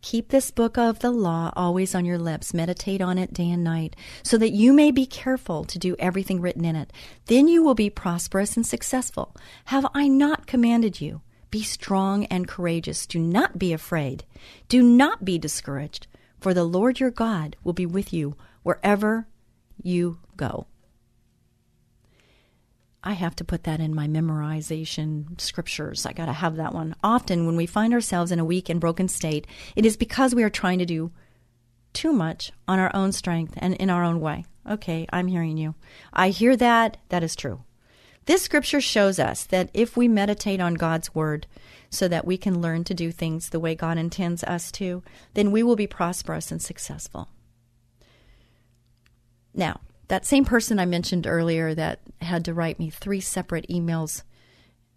[0.01, 2.53] Keep this book of the law always on your lips.
[2.53, 6.39] Meditate on it day and night, so that you may be careful to do everything
[6.39, 6.93] written in it.
[7.25, 9.35] Then you will be prosperous and successful.
[9.65, 11.19] Have I not commanded you?
[11.51, 13.05] Be strong and courageous.
[13.05, 14.23] Do not be afraid.
[14.69, 16.07] Do not be discouraged,
[16.39, 19.27] for the Lord your God will be with you wherever
[19.83, 20.67] you go.
[23.03, 26.05] I have to put that in my memorization scriptures.
[26.05, 26.95] I got to have that one.
[27.01, 30.43] Often, when we find ourselves in a weak and broken state, it is because we
[30.43, 31.11] are trying to do
[31.93, 34.45] too much on our own strength and in our own way.
[34.69, 35.75] Okay, I'm hearing you.
[36.11, 36.97] I hear that.
[37.09, 37.63] That is true.
[38.25, 41.47] This scripture shows us that if we meditate on God's word
[41.89, 45.01] so that we can learn to do things the way God intends us to,
[45.33, 47.29] then we will be prosperous and successful.
[49.53, 54.23] Now, that same person I mentioned earlier that had to write me three separate emails.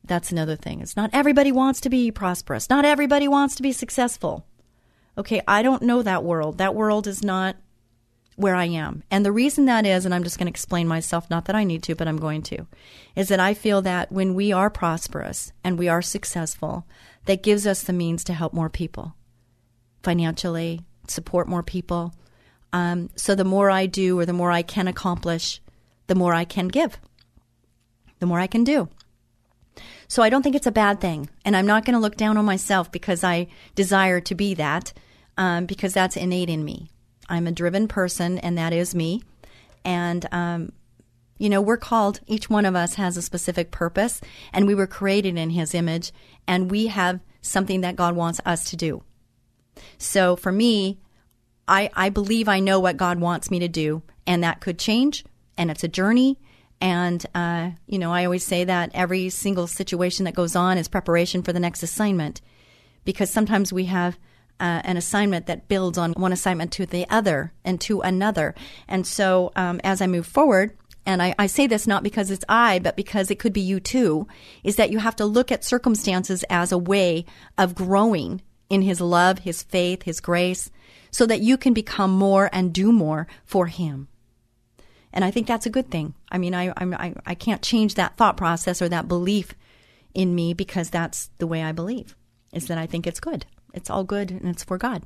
[0.05, 0.81] That's another thing.
[0.81, 2.68] It's not everybody wants to be prosperous.
[2.68, 4.46] Not everybody wants to be successful.
[5.16, 6.59] Okay, I don't know that world.
[6.59, 7.57] That world is not
[8.37, 9.05] where I am.
[9.11, 11.64] And the reason that is, and I'm just going to explain myself, not that I
[11.64, 12.66] need to, but I'm going to,
[13.14, 16.87] is that I feel that when we are prosperous and we are successful,
[17.27, 19.14] that gives us the means to help more people
[20.03, 22.14] financially, support more people,
[22.73, 25.61] um, so the more I do or the more I can accomplish,
[26.07, 26.99] the more I can give,
[28.19, 28.89] the more I can do.
[30.09, 31.31] So I don't think it's a bad thing.
[31.45, 34.93] And I'm not going to look down on myself because I desire to be that,
[35.39, 36.91] um, because that's innate in me.
[37.29, 39.23] I'm a driven person, and that is me.
[39.85, 40.73] And, um,
[41.39, 44.21] you know, we're called, each one of us has a specific purpose,
[44.53, 46.13] and we were created in His image,
[46.47, 49.03] and we have something that God wants us to do.
[49.97, 50.99] So for me,
[51.73, 55.25] I, I believe I know what God wants me to do, and that could change,
[55.57, 56.39] and it's a journey.
[56.83, 60.87] And, uh, you know, I always say that every single situation that goes on is
[60.87, 62.43] preparation for the next assignment
[63.07, 64.19] because sometimes we have
[64.61, 68.55] uh, an assignment that builds on one assignment to the other and to another.
[68.87, 72.45] And so um, as I move forward, and I, I, say this not because it's
[72.49, 74.29] I, but because it could be you too,
[74.63, 77.25] is that you have to look at circumstances as a way
[77.57, 80.71] of growing in His love, His faith, His grace,
[81.12, 84.09] so that you can become more and do more for Him.
[85.12, 86.14] And I think that's a good thing.
[86.31, 89.55] I mean, I, I, I can't change that thought process or that belief
[90.14, 92.16] in me because that's the way I believe,
[92.53, 93.46] is that I think it's good.
[93.75, 95.05] It's all good and it's for God.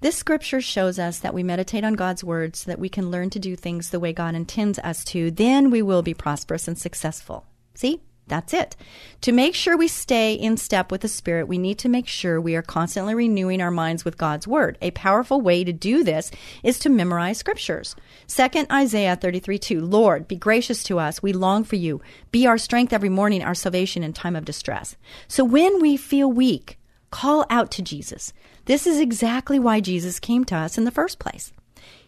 [0.00, 3.30] This scripture shows us that we meditate on God's word so that we can learn
[3.30, 5.30] to do things the way God intends us to.
[5.30, 7.46] Then we will be prosperous and successful.
[7.74, 8.00] See?
[8.32, 8.76] That's it.
[9.20, 12.40] To make sure we stay in step with the Spirit, we need to make sure
[12.40, 14.78] we are constantly renewing our minds with God's Word.
[14.80, 16.30] A powerful way to do this
[16.62, 17.94] is to memorize scriptures.
[18.26, 19.80] Second Isaiah 33 2.
[19.82, 21.22] Lord, be gracious to us.
[21.22, 22.00] We long for you.
[22.30, 24.96] Be our strength every morning, our salvation in time of distress.
[25.28, 26.78] So when we feel weak,
[27.10, 28.32] call out to Jesus.
[28.64, 31.52] This is exactly why Jesus came to us in the first place.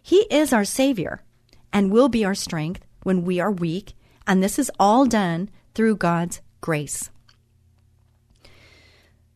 [0.03, 1.22] He is our Savior
[1.70, 3.93] and will be our strength when we are weak.
[4.27, 7.11] And this is all done through God's grace.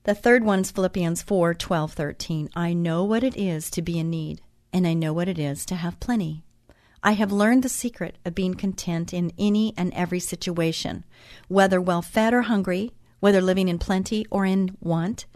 [0.04, 2.48] The third one's Philippians 4 12, 13.
[2.56, 4.40] I know what it is to be in need,
[4.72, 6.44] and I know what it is to have plenty.
[7.02, 11.04] I have learned the secret of being content in any and every situation,
[11.46, 15.26] whether well fed or hungry, whether living in plenty or in want.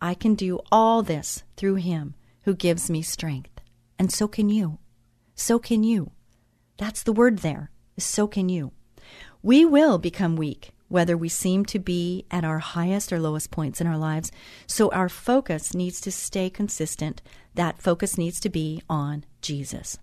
[0.00, 3.60] I can do all this through Him who gives me strength.
[3.98, 4.78] And so can you.
[5.34, 6.10] So can you.
[6.76, 7.70] That's the word there.
[7.98, 8.72] so can you.
[9.42, 13.80] We will become weak, whether we seem to be at our highest or lowest points
[13.80, 14.30] in our lives.
[14.66, 17.22] So our focus needs to stay consistent.
[17.54, 19.98] That focus needs to be on Jesus.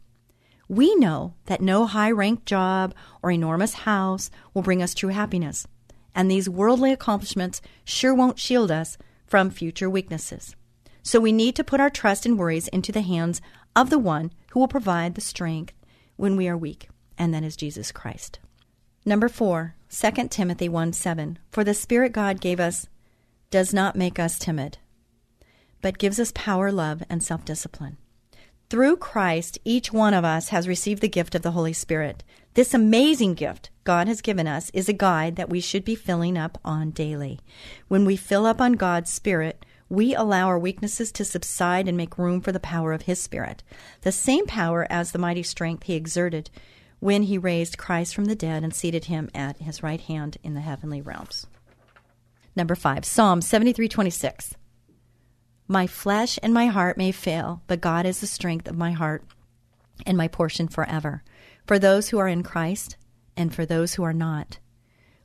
[0.67, 5.67] We know that no high ranked job or enormous house will bring us true happiness,
[6.15, 10.55] and these worldly accomplishments sure won't shield us from future weaknesses.
[11.01, 13.41] So we need to put our trust and worries into the hands
[13.75, 15.73] of the one who will provide the strength
[16.15, 18.39] when we are weak, and that is Jesus Christ.
[19.05, 21.37] Number four, 2 Timothy 1 7.
[21.51, 22.87] For the Spirit God gave us
[23.51, 24.77] does not make us timid,
[25.81, 27.97] but gives us power, love, and self discipline.
[28.69, 32.23] Through Christ, each one of us has received the gift of the Holy Spirit.
[32.53, 36.37] This amazing gift God has given us is a guide that we should be filling
[36.37, 37.41] up on daily.
[37.89, 42.17] When we fill up on God's Spirit, we allow our weaknesses to subside and make
[42.17, 43.63] room for the power of His Spirit,
[44.01, 46.49] the same power as the mighty strength He exerted
[47.03, 50.53] when He raised Christ from the dead and seated Him at His right hand in
[50.53, 51.45] the heavenly realms.
[52.55, 54.55] Number five, Psalm 73:26.
[55.67, 59.25] My flesh and my heart may fail, but God is the strength of my heart
[60.05, 61.23] and my portion forever.
[61.67, 62.95] For those who are in Christ
[63.35, 64.59] and for those who are not,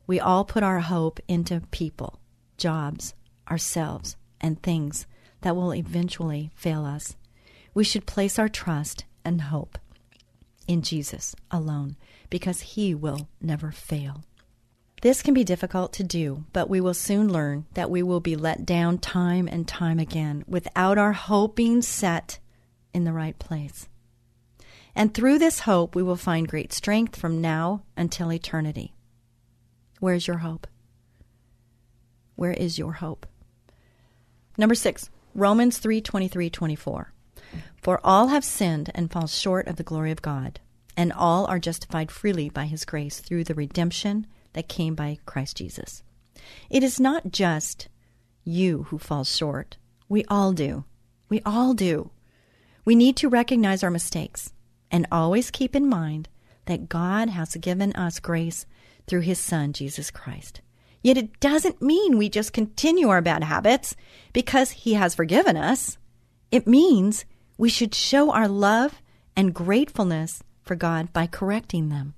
[0.05, 2.19] we all put our hope into people,
[2.57, 3.13] jobs,
[3.49, 5.07] ourselves, and things
[5.41, 7.15] that will eventually fail us.
[7.73, 9.77] We should place our trust and hope
[10.69, 11.97] in Jesus alone
[12.29, 14.23] because he will never fail.
[15.01, 18.35] This can be difficult to do, but we will soon learn that we will be
[18.35, 22.37] let down time and time again without our hope being set
[22.93, 23.89] in the right place.
[24.95, 28.93] And through this hope, we will find great strength from now until eternity.
[29.99, 30.67] Where's your hope?
[32.35, 33.25] Where is your hope?
[34.57, 37.13] Number six, Romans 3 23 24.
[37.81, 40.59] For all have sinned and fall short of the glory of God,
[40.97, 45.57] and all are justified freely by his grace through the redemption that came by Christ
[45.57, 46.03] Jesus.
[46.69, 47.87] It is not just
[48.43, 49.77] you who fall short.
[50.07, 50.85] We all do.
[51.29, 52.11] We all do.
[52.85, 54.51] We need to recognize our mistakes
[54.91, 56.27] and always keep in mind
[56.65, 58.65] that God has given us grace
[59.07, 60.61] through his Son, Jesus Christ.
[61.01, 63.95] Yet it doesn't mean we just continue our bad habits
[64.33, 65.97] because he has forgiven us.
[66.51, 67.25] It means
[67.59, 69.01] we should show our love
[69.35, 72.13] and gratefulness for God by correcting them.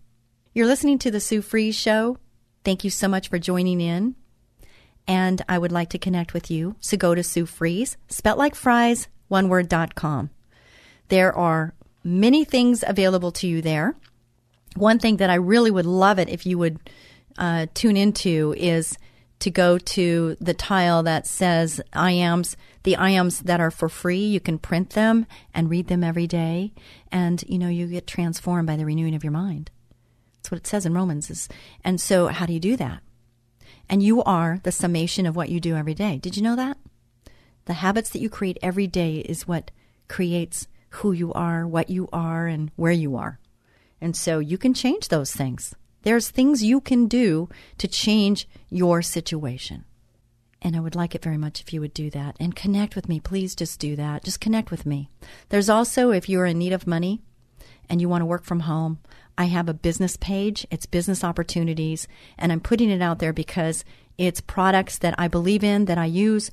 [0.53, 2.19] You're listening to the Sue Fries Show.
[2.63, 4.15] Thank you so much for joining in.
[5.07, 6.75] And I would like to connect with you.
[6.79, 10.29] So go to Sue Fries, spelt like fries, one word dot com.
[11.07, 11.73] There are
[12.03, 13.95] many things available to you there.
[14.75, 16.79] One thing that I really would love it if you would
[17.35, 18.95] uh, tune into is
[19.41, 24.25] to go to the tile that says IAMs, the IAMs that are for free.
[24.25, 26.73] You can print them and read them every day.
[27.11, 29.69] And, you know, you get transformed by the renewing of your mind.
[30.35, 31.29] That's what it says in Romans.
[31.29, 31.49] Is,
[31.83, 33.01] and so, how do you do that?
[33.89, 36.17] And you are the summation of what you do every day.
[36.17, 36.77] Did you know that?
[37.65, 39.71] The habits that you create every day is what
[40.07, 43.39] creates who you are, what you are, and where you are.
[43.99, 45.75] And so you can change those things.
[46.03, 49.85] There's things you can do to change your situation.
[50.61, 53.09] And I would like it very much if you would do that and connect with
[53.09, 53.19] me.
[53.19, 54.23] Please just do that.
[54.23, 55.09] Just connect with me.
[55.49, 57.21] There's also, if you're in need of money
[57.89, 58.99] and you want to work from home,
[59.37, 60.67] I have a business page.
[60.69, 63.83] It's business opportunities, and I'm putting it out there because
[64.17, 66.51] it's products that I believe in, that I use,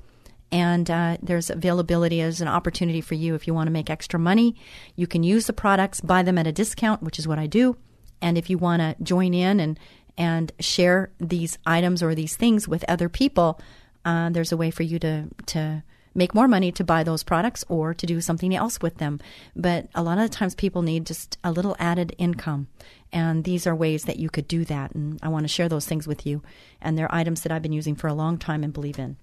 [0.51, 4.19] and uh, there's availability as an opportunity for you if you want to make extra
[4.19, 4.57] money.
[4.97, 7.77] You can use the products, buy them at a discount, which is what I do.
[8.21, 9.79] And if you want to join in and
[10.17, 13.61] and share these items or these things with other people,
[14.05, 15.83] uh, there's a way for you to to
[16.15, 19.21] make more money to buy those products or to do something else with them.
[19.55, 22.67] But a lot of the times people need just a little added income.
[23.13, 24.93] And these are ways that you could do that.
[24.95, 26.43] And I want to share those things with you.
[26.81, 29.17] And they're items that I've been using for a long time and believe in.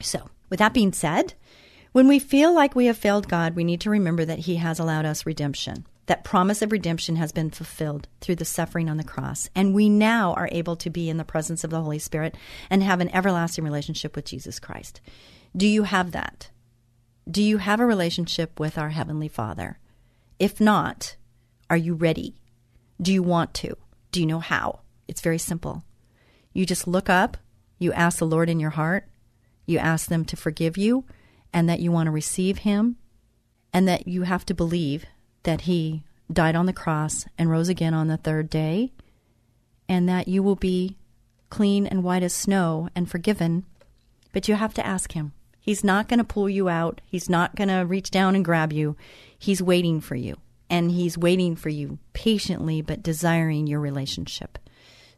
[0.00, 1.34] So, with that being said,
[1.92, 4.78] when we feel like we have failed God, we need to remember that He has
[4.78, 5.84] allowed us redemption.
[6.10, 9.48] That promise of redemption has been fulfilled through the suffering on the cross.
[9.54, 12.34] And we now are able to be in the presence of the Holy Spirit
[12.68, 15.00] and have an everlasting relationship with Jesus Christ.
[15.56, 16.50] Do you have that?
[17.30, 19.78] Do you have a relationship with our Heavenly Father?
[20.40, 21.14] If not,
[21.70, 22.34] are you ready?
[23.00, 23.76] Do you want to?
[24.10, 24.80] Do you know how?
[25.06, 25.84] It's very simple.
[26.52, 27.36] You just look up,
[27.78, 29.06] you ask the Lord in your heart,
[29.64, 31.04] you ask them to forgive you,
[31.52, 32.96] and that you want to receive Him,
[33.72, 35.06] and that you have to believe
[35.42, 38.92] that He died on the cross and rose again on the third day,
[39.88, 40.96] and that you will be
[41.48, 43.64] clean and white as snow and forgiven.
[44.32, 45.32] But you have to ask Him.
[45.58, 47.00] He's not going to pull you out.
[47.04, 48.96] He's not going to reach down and grab you.
[49.38, 50.36] He's waiting for you.
[50.70, 54.58] and He's waiting for you patiently, but desiring your relationship.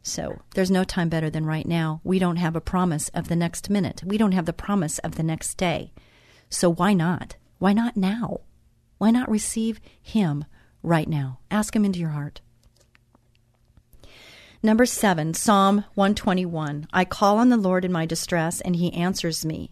[0.01, 2.01] So there's no time better than right now.
[2.03, 4.01] We don't have a promise of the next minute.
[4.03, 5.93] We don't have the promise of the next day.
[6.49, 7.35] So why not?
[7.59, 8.41] Why not now?
[8.97, 10.45] Why not receive Him
[10.81, 11.39] right now?
[11.51, 12.41] Ask Him into your heart.
[14.61, 16.87] Number seven, Psalm 121.
[16.93, 19.71] I call on the Lord in my distress, and He answers me.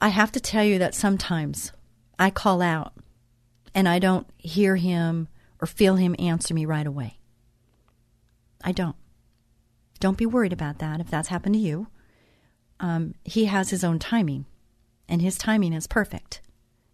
[0.00, 1.72] I have to tell you that sometimes
[2.18, 2.94] I call out
[3.74, 5.28] and I don't hear Him
[5.60, 7.18] or feel Him answer me right away.
[8.62, 8.96] I don't.
[10.00, 11.88] Don't be worried about that if that's happened to you.
[12.78, 14.46] Um, he has his own timing,
[15.10, 16.40] and his timing is perfect,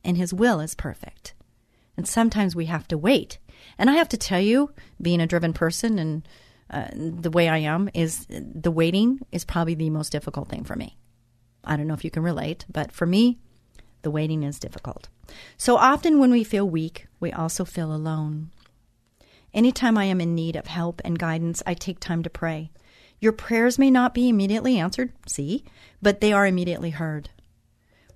[0.03, 1.35] and his will is perfect.
[1.97, 3.39] And sometimes we have to wait.
[3.79, 6.29] And I have to tell you, being a driven person and
[6.71, 10.75] uh, the way I am, is the waiting is probably the most difficult thing for
[10.75, 10.97] me.
[11.63, 13.39] I don't know if you can relate, but for me,
[14.03, 15.09] the waiting is difficult.
[15.57, 18.51] So often when we feel weak, we also feel alone.
[19.55, 22.71] Anytime I am in need of help and guidance, I take time to pray.
[23.21, 25.65] Your prayers may not be immediately answered, see,
[26.03, 27.31] but they are immediately heard.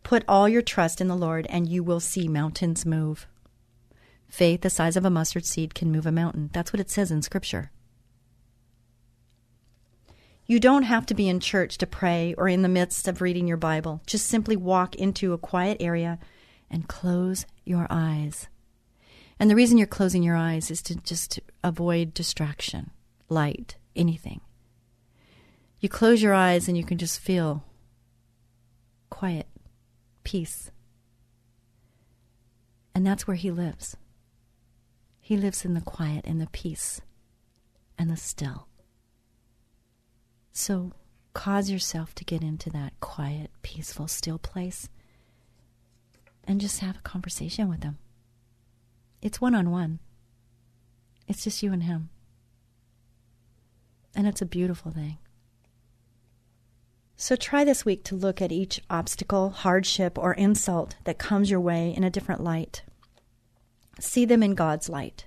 [0.02, 3.26] Put all your trust in the Lord, and you will see mountains move.
[4.28, 6.50] Faith the size of a mustard seed can move a mountain.
[6.52, 7.70] That's what it says in Scripture.
[10.46, 13.46] You don't have to be in church to pray or in the midst of reading
[13.46, 14.02] your Bible.
[14.06, 16.18] Just simply walk into a quiet area
[16.68, 18.48] and close your eyes.
[19.38, 22.90] And the reason you're closing your eyes is to just avoid distraction,
[23.28, 24.40] light, anything.
[25.78, 27.64] You close your eyes and you can just feel
[29.08, 29.46] quiet,
[30.24, 30.70] peace.
[32.94, 33.96] And that's where he lives.
[35.20, 37.00] He lives in the quiet and the peace
[37.98, 38.66] and the still.
[40.52, 40.92] So
[41.32, 44.88] cause yourself to get into that quiet, peaceful, still place
[46.44, 47.98] and just have a conversation with him.
[49.22, 50.00] It's one on one,
[51.28, 52.10] it's just you and him.
[54.16, 55.18] And it's a beautiful thing.
[57.22, 61.60] So try this week to look at each obstacle, hardship, or insult that comes your
[61.60, 62.82] way in a different light.
[63.98, 65.26] See them in God's light.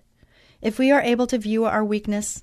[0.59, 2.41] If we are able to view our weakness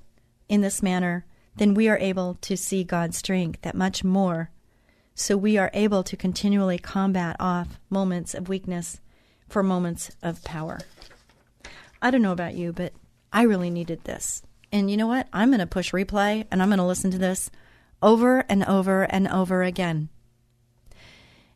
[0.49, 1.27] in this manner,
[1.57, 4.53] then we are able to see God's strength that much more.
[5.17, 9.01] So we are able to continually combat off moments of weakness
[9.49, 10.79] for moments of power.
[12.01, 12.93] I don't know about you, but
[13.33, 14.45] I really needed this.
[14.71, 15.27] And you know what?
[15.33, 17.51] I'm going to push replay and I'm going to listen to this
[18.03, 20.09] over and over and over again.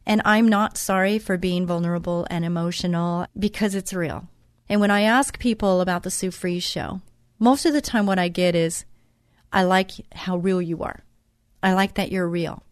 [0.06, 4.28] And I'm not sorry for being vulnerable and emotional because it's real.
[4.68, 7.00] And when I ask people about the Sue Fries show,
[7.38, 8.84] most of the time what I get is,
[9.52, 11.04] I like how real you are.
[11.62, 12.62] I like that you're real.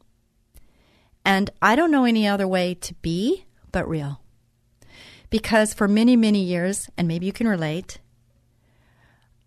[1.25, 4.21] And I don't know any other way to be but real.
[5.31, 7.99] Because for many, many years, and maybe you can relate,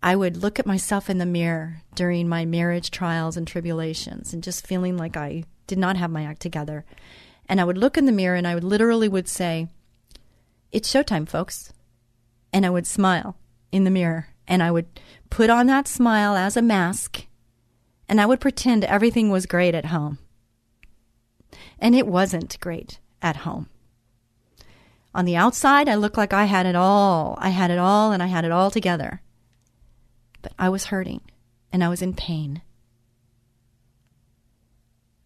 [0.06, 4.40] I would look at myself in the mirror during my marriage trials and tribulations and
[4.40, 6.84] just feeling like I did not have my act together.
[7.48, 9.66] And I would look in the mirror and I would literally would say,
[10.70, 11.72] "It's showtime, folks."
[12.52, 13.36] And I would smile
[13.72, 14.86] in the mirror and I would
[15.28, 17.26] put on that smile as a mask
[18.08, 20.18] and I would pretend everything was great at home.
[21.80, 23.70] And it wasn't great at home.
[25.12, 27.36] On the outside, I looked like I had it all.
[27.40, 29.20] I had it all and I had it all together.
[30.42, 31.20] But I was hurting
[31.72, 32.62] and I was in pain.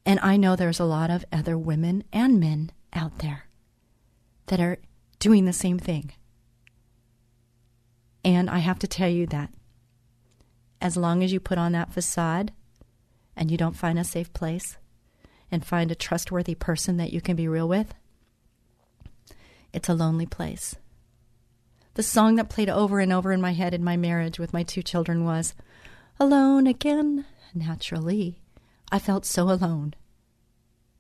[0.07, 3.45] And I know there's a lot of other women and men out there
[4.47, 4.79] that are
[5.19, 6.13] doing the same thing.
[8.25, 9.51] And I have to tell you that
[10.81, 12.53] as long as you put on that facade
[13.37, 14.77] and you don't find a safe place
[15.51, 17.95] and find a trustworthy person that you can be real with,
[19.73, 20.77] it's a lonely place.
[21.95, 24.63] The song that played over and over in my head in my marriage with my
[24.63, 25.55] two children was
[26.21, 27.27] Alone Again.
[27.53, 28.41] Naturally,
[28.93, 29.95] I felt so alone.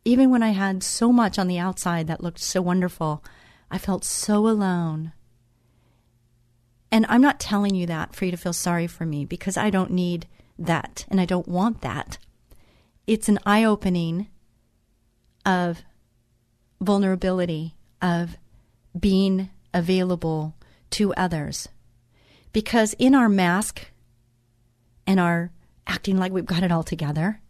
[0.04, 3.22] Even when I had so much on the outside that looked so wonderful,
[3.70, 5.12] I felt so alone.
[6.90, 9.70] And I'm not telling you that for you to feel sorry for me because I
[9.70, 10.26] don't need
[10.58, 12.18] that and I don't want that.
[13.06, 14.26] It's an eye opening
[15.46, 15.84] of
[16.80, 18.36] vulnerability, of
[18.98, 20.56] being available
[20.90, 21.68] to others.
[22.52, 23.90] Because in our mask
[25.06, 25.52] and our
[25.86, 27.40] acting like we've got it all together,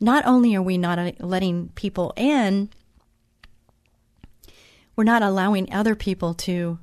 [0.00, 2.70] not only are we not letting people in,
[4.96, 6.78] we're not allowing other people to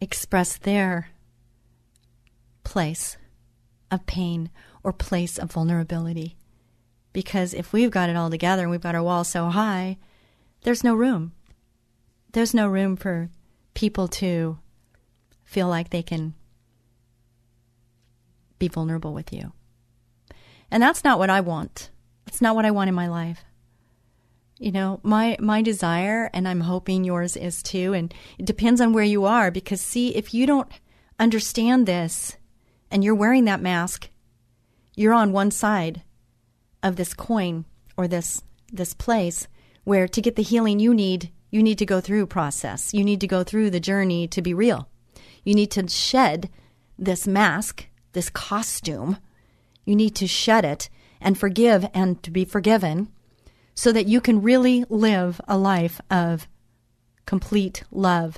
[0.00, 1.10] express their
[2.64, 3.16] place
[3.90, 4.50] of pain
[4.82, 6.36] or place of vulnerability.
[7.12, 9.96] Because if we've got it all together and we've got our wall so high,
[10.62, 11.32] there's no room.
[12.32, 13.30] There's no room for
[13.76, 14.58] people to
[15.44, 16.34] feel like they can
[18.58, 19.52] be vulnerable with you.
[20.70, 21.90] And that's not what I want.
[22.26, 23.44] It's not what I want in my life.
[24.58, 28.94] You know, my my desire and I'm hoping yours is too and it depends on
[28.94, 30.68] where you are because see if you don't
[31.20, 32.38] understand this
[32.90, 34.08] and you're wearing that mask,
[34.94, 36.02] you're on one side
[36.82, 37.66] of this coin
[37.98, 39.46] or this this place
[39.84, 42.92] where to get the healing you need, you need to go through process.
[42.92, 44.88] You need to go through the journey to be real.
[45.42, 46.50] You need to shed
[46.98, 49.16] this mask, this costume.
[49.86, 53.08] You need to shed it and forgive and to be forgiven
[53.74, 56.46] so that you can really live a life of
[57.24, 58.36] complete love,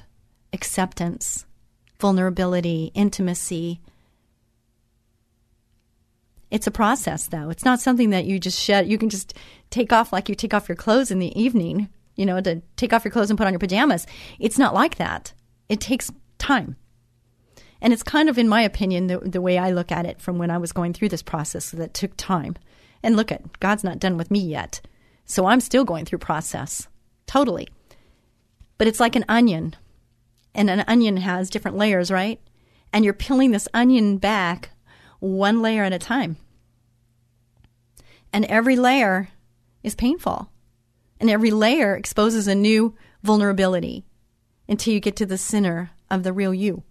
[0.53, 1.45] acceptance,
[1.99, 3.81] vulnerability, intimacy.
[6.53, 7.51] It's a process, though.
[7.51, 8.89] It's not something that you just shed.
[8.89, 9.35] You can just
[9.71, 11.89] take off like you take off your clothes in the evening,
[12.19, 14.07] you know, to take off your clothes and put on your pajamas.
[14.41, 15.33] It's not like that.
[15.69, 16.77] It takes time.
[17.81, 20.37] And it's kind of, in my opinion, the, the way I look at it from
[20.37, 22.57] when I was going through this process that took time.
[23.05, 24.81] And look at God's not done with me yet.
[25.25, 26.89] So I'm still going through process.
[27.27, 27.69] Totally.
[28.79, 29.77] But it's like an onion.
[30.57, 32.41] And an onion has different layers, right?
[32.93, 34.71] And you're peeling this onion back
[35.21, 36.37] one layer at a time.
[38.33, 39.29] And every layer
[39.85, 40.51] is painful.
[41.21, 44.05] And every layer exposes a new vulnerability
[44.69, 46.83] until you get to the center of the real you.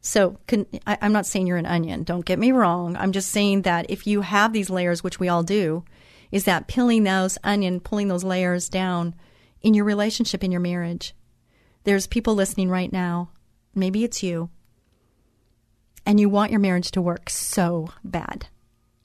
[0.00, 2.04] So can, I, I'm not saying you're an onion.
[2.04, 2.96] Don't get me wrong.
[2.96, 5.84] I'm just saying that if you have these layers, which we all do,
[6.30, 9.14] is that peeling those onion, pulling those layers down
[9.62, 11.14] in your relationship, in your marriage.
[11.82, 13.30] There's people listening right now.
[13.74, 14.50] Maybe it's you.
[16.04, 18.46] And you want your marriage to work so bad.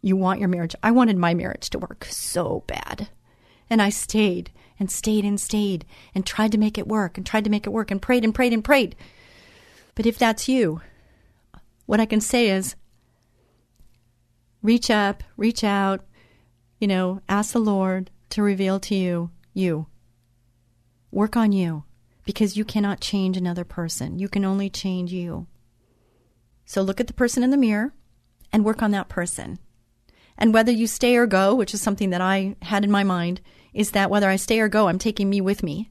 [0.04, 0.76] You want your marriage.
[0.84, 3.10] I wanted my marriage to work so bad.
[3.72, 7.46] And I stayed and stayed and stayed and tried to make it work and tried
[7.46, 8.96] to make it work and prayed and prayed and prayed.
[9.96, 10.82] But if that's you,
[11.86, 12.76] what I can say is
[14.62, 16.06] reach up, reach out,
[16.80, 19.88] you know, ask the Lord to reveal to you you.
[21.12, 21.84] Work on you
[22.24, 24.20] because you cannot change another person.
[24.20, 25.48] You can only change you.
[26.66, 27.94] So look at the person in the mirror
[28.54, 29.60] and work on that person.
[30.38, 33.42] And whether you stay or go, which is something that I had in my mind,
[33.74, 35.90] is that whether I stay or go, I'm taking me with me.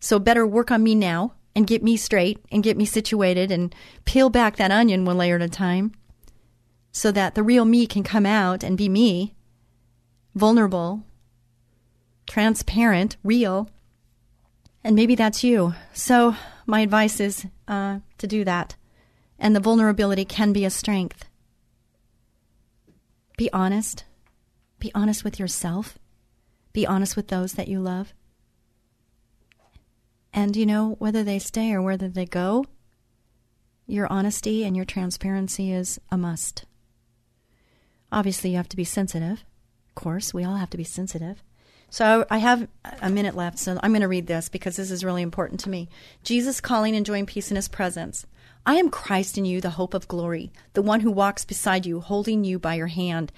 [0.00, 3.74] So better work on me now and get me straight and get me situated and
[4.04, 5.92] peel back that onion one layer at a time
[6.92, 9.34] so that the real me can come out and be me
[10.34, 11.04] vulnerable,
[12.26, 13.68] transparent, real.
[14.82, 15.74] And maybe that's you.
[15.92, 16.36] So,
[16.66, 18.76] my advice is uh, to do that.
[19.38, 21.24] And the vulnerability can be a strength.
[23.36, 24.04] Be honest.
[24.78, 25.98] Be honest with yourself.
[26.74, 28.12] Be honest with those that you love.
[30.34, 32.66] And you know, whether they stay or whether they go,
[33.86, 36.66] your honesty and your transparency is a must.
[38.10, 39.44] Obviously, you have to be sensitive
[39.88, 41.42] Of course, we all have to be sensitive.
[41.90, 42.66] So I have
[43.00, 45.70] a minute left, so I'm going to read this because this is really important to
[45.70, 45.88] me.
[46.24, 48.26] Jesus calling, and enjoying peace in his presence.
[48.66, 50.50] I am Christ in you, the hope of glory.
[50.72, 53.30] The one who walks beside you, holding you by your hand,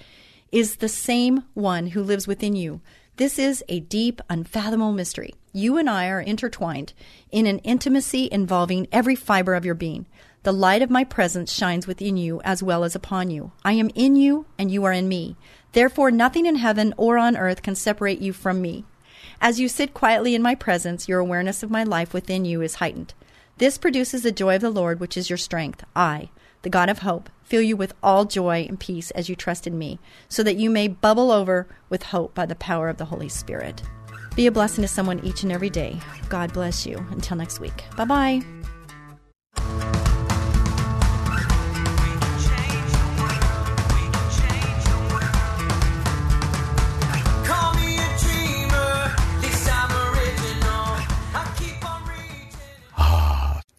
[0.52, 2.80] is the same one who lives within you.
[3.16, 5.34] This is a deep, unfathomable mystery.
[5.54, 6.92] You and I are intertwined
[7.30, 10.04] in an intimacy involving every fiber of your being.
[10.42, 13.52] The light of my presence shines within you as well as upon you.
[13.64, 15.34] I am in you, and you are in me.
[15.72, 18.84] Therefore, nothing in heaven or on earth can separate you from me.
[19.40, 22.76] As you sit quietly in my presence, your awareness of my life within you is
[22.76, 23.14] heightened.
[23.56, 25.82] This produces the joy of the Lord, which is your strength.
[25.96, 26.28] I,
[26.60, 29.78] the God of hope, fill you with all joy and peace as you trust in
[29.78, 33.28] me, so that you may bubble over with hope by the power of the Holy
[33.28, 33.82] Spirit.
[34.34, 35.98] Be a blessing to someone each and every day.
[36.28, 36.98] God bless you.
[37.10, 37.84] Until next week.
[37.96, 38.42] Bye bye.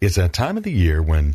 [0.00, 1.34] It's that time of the year when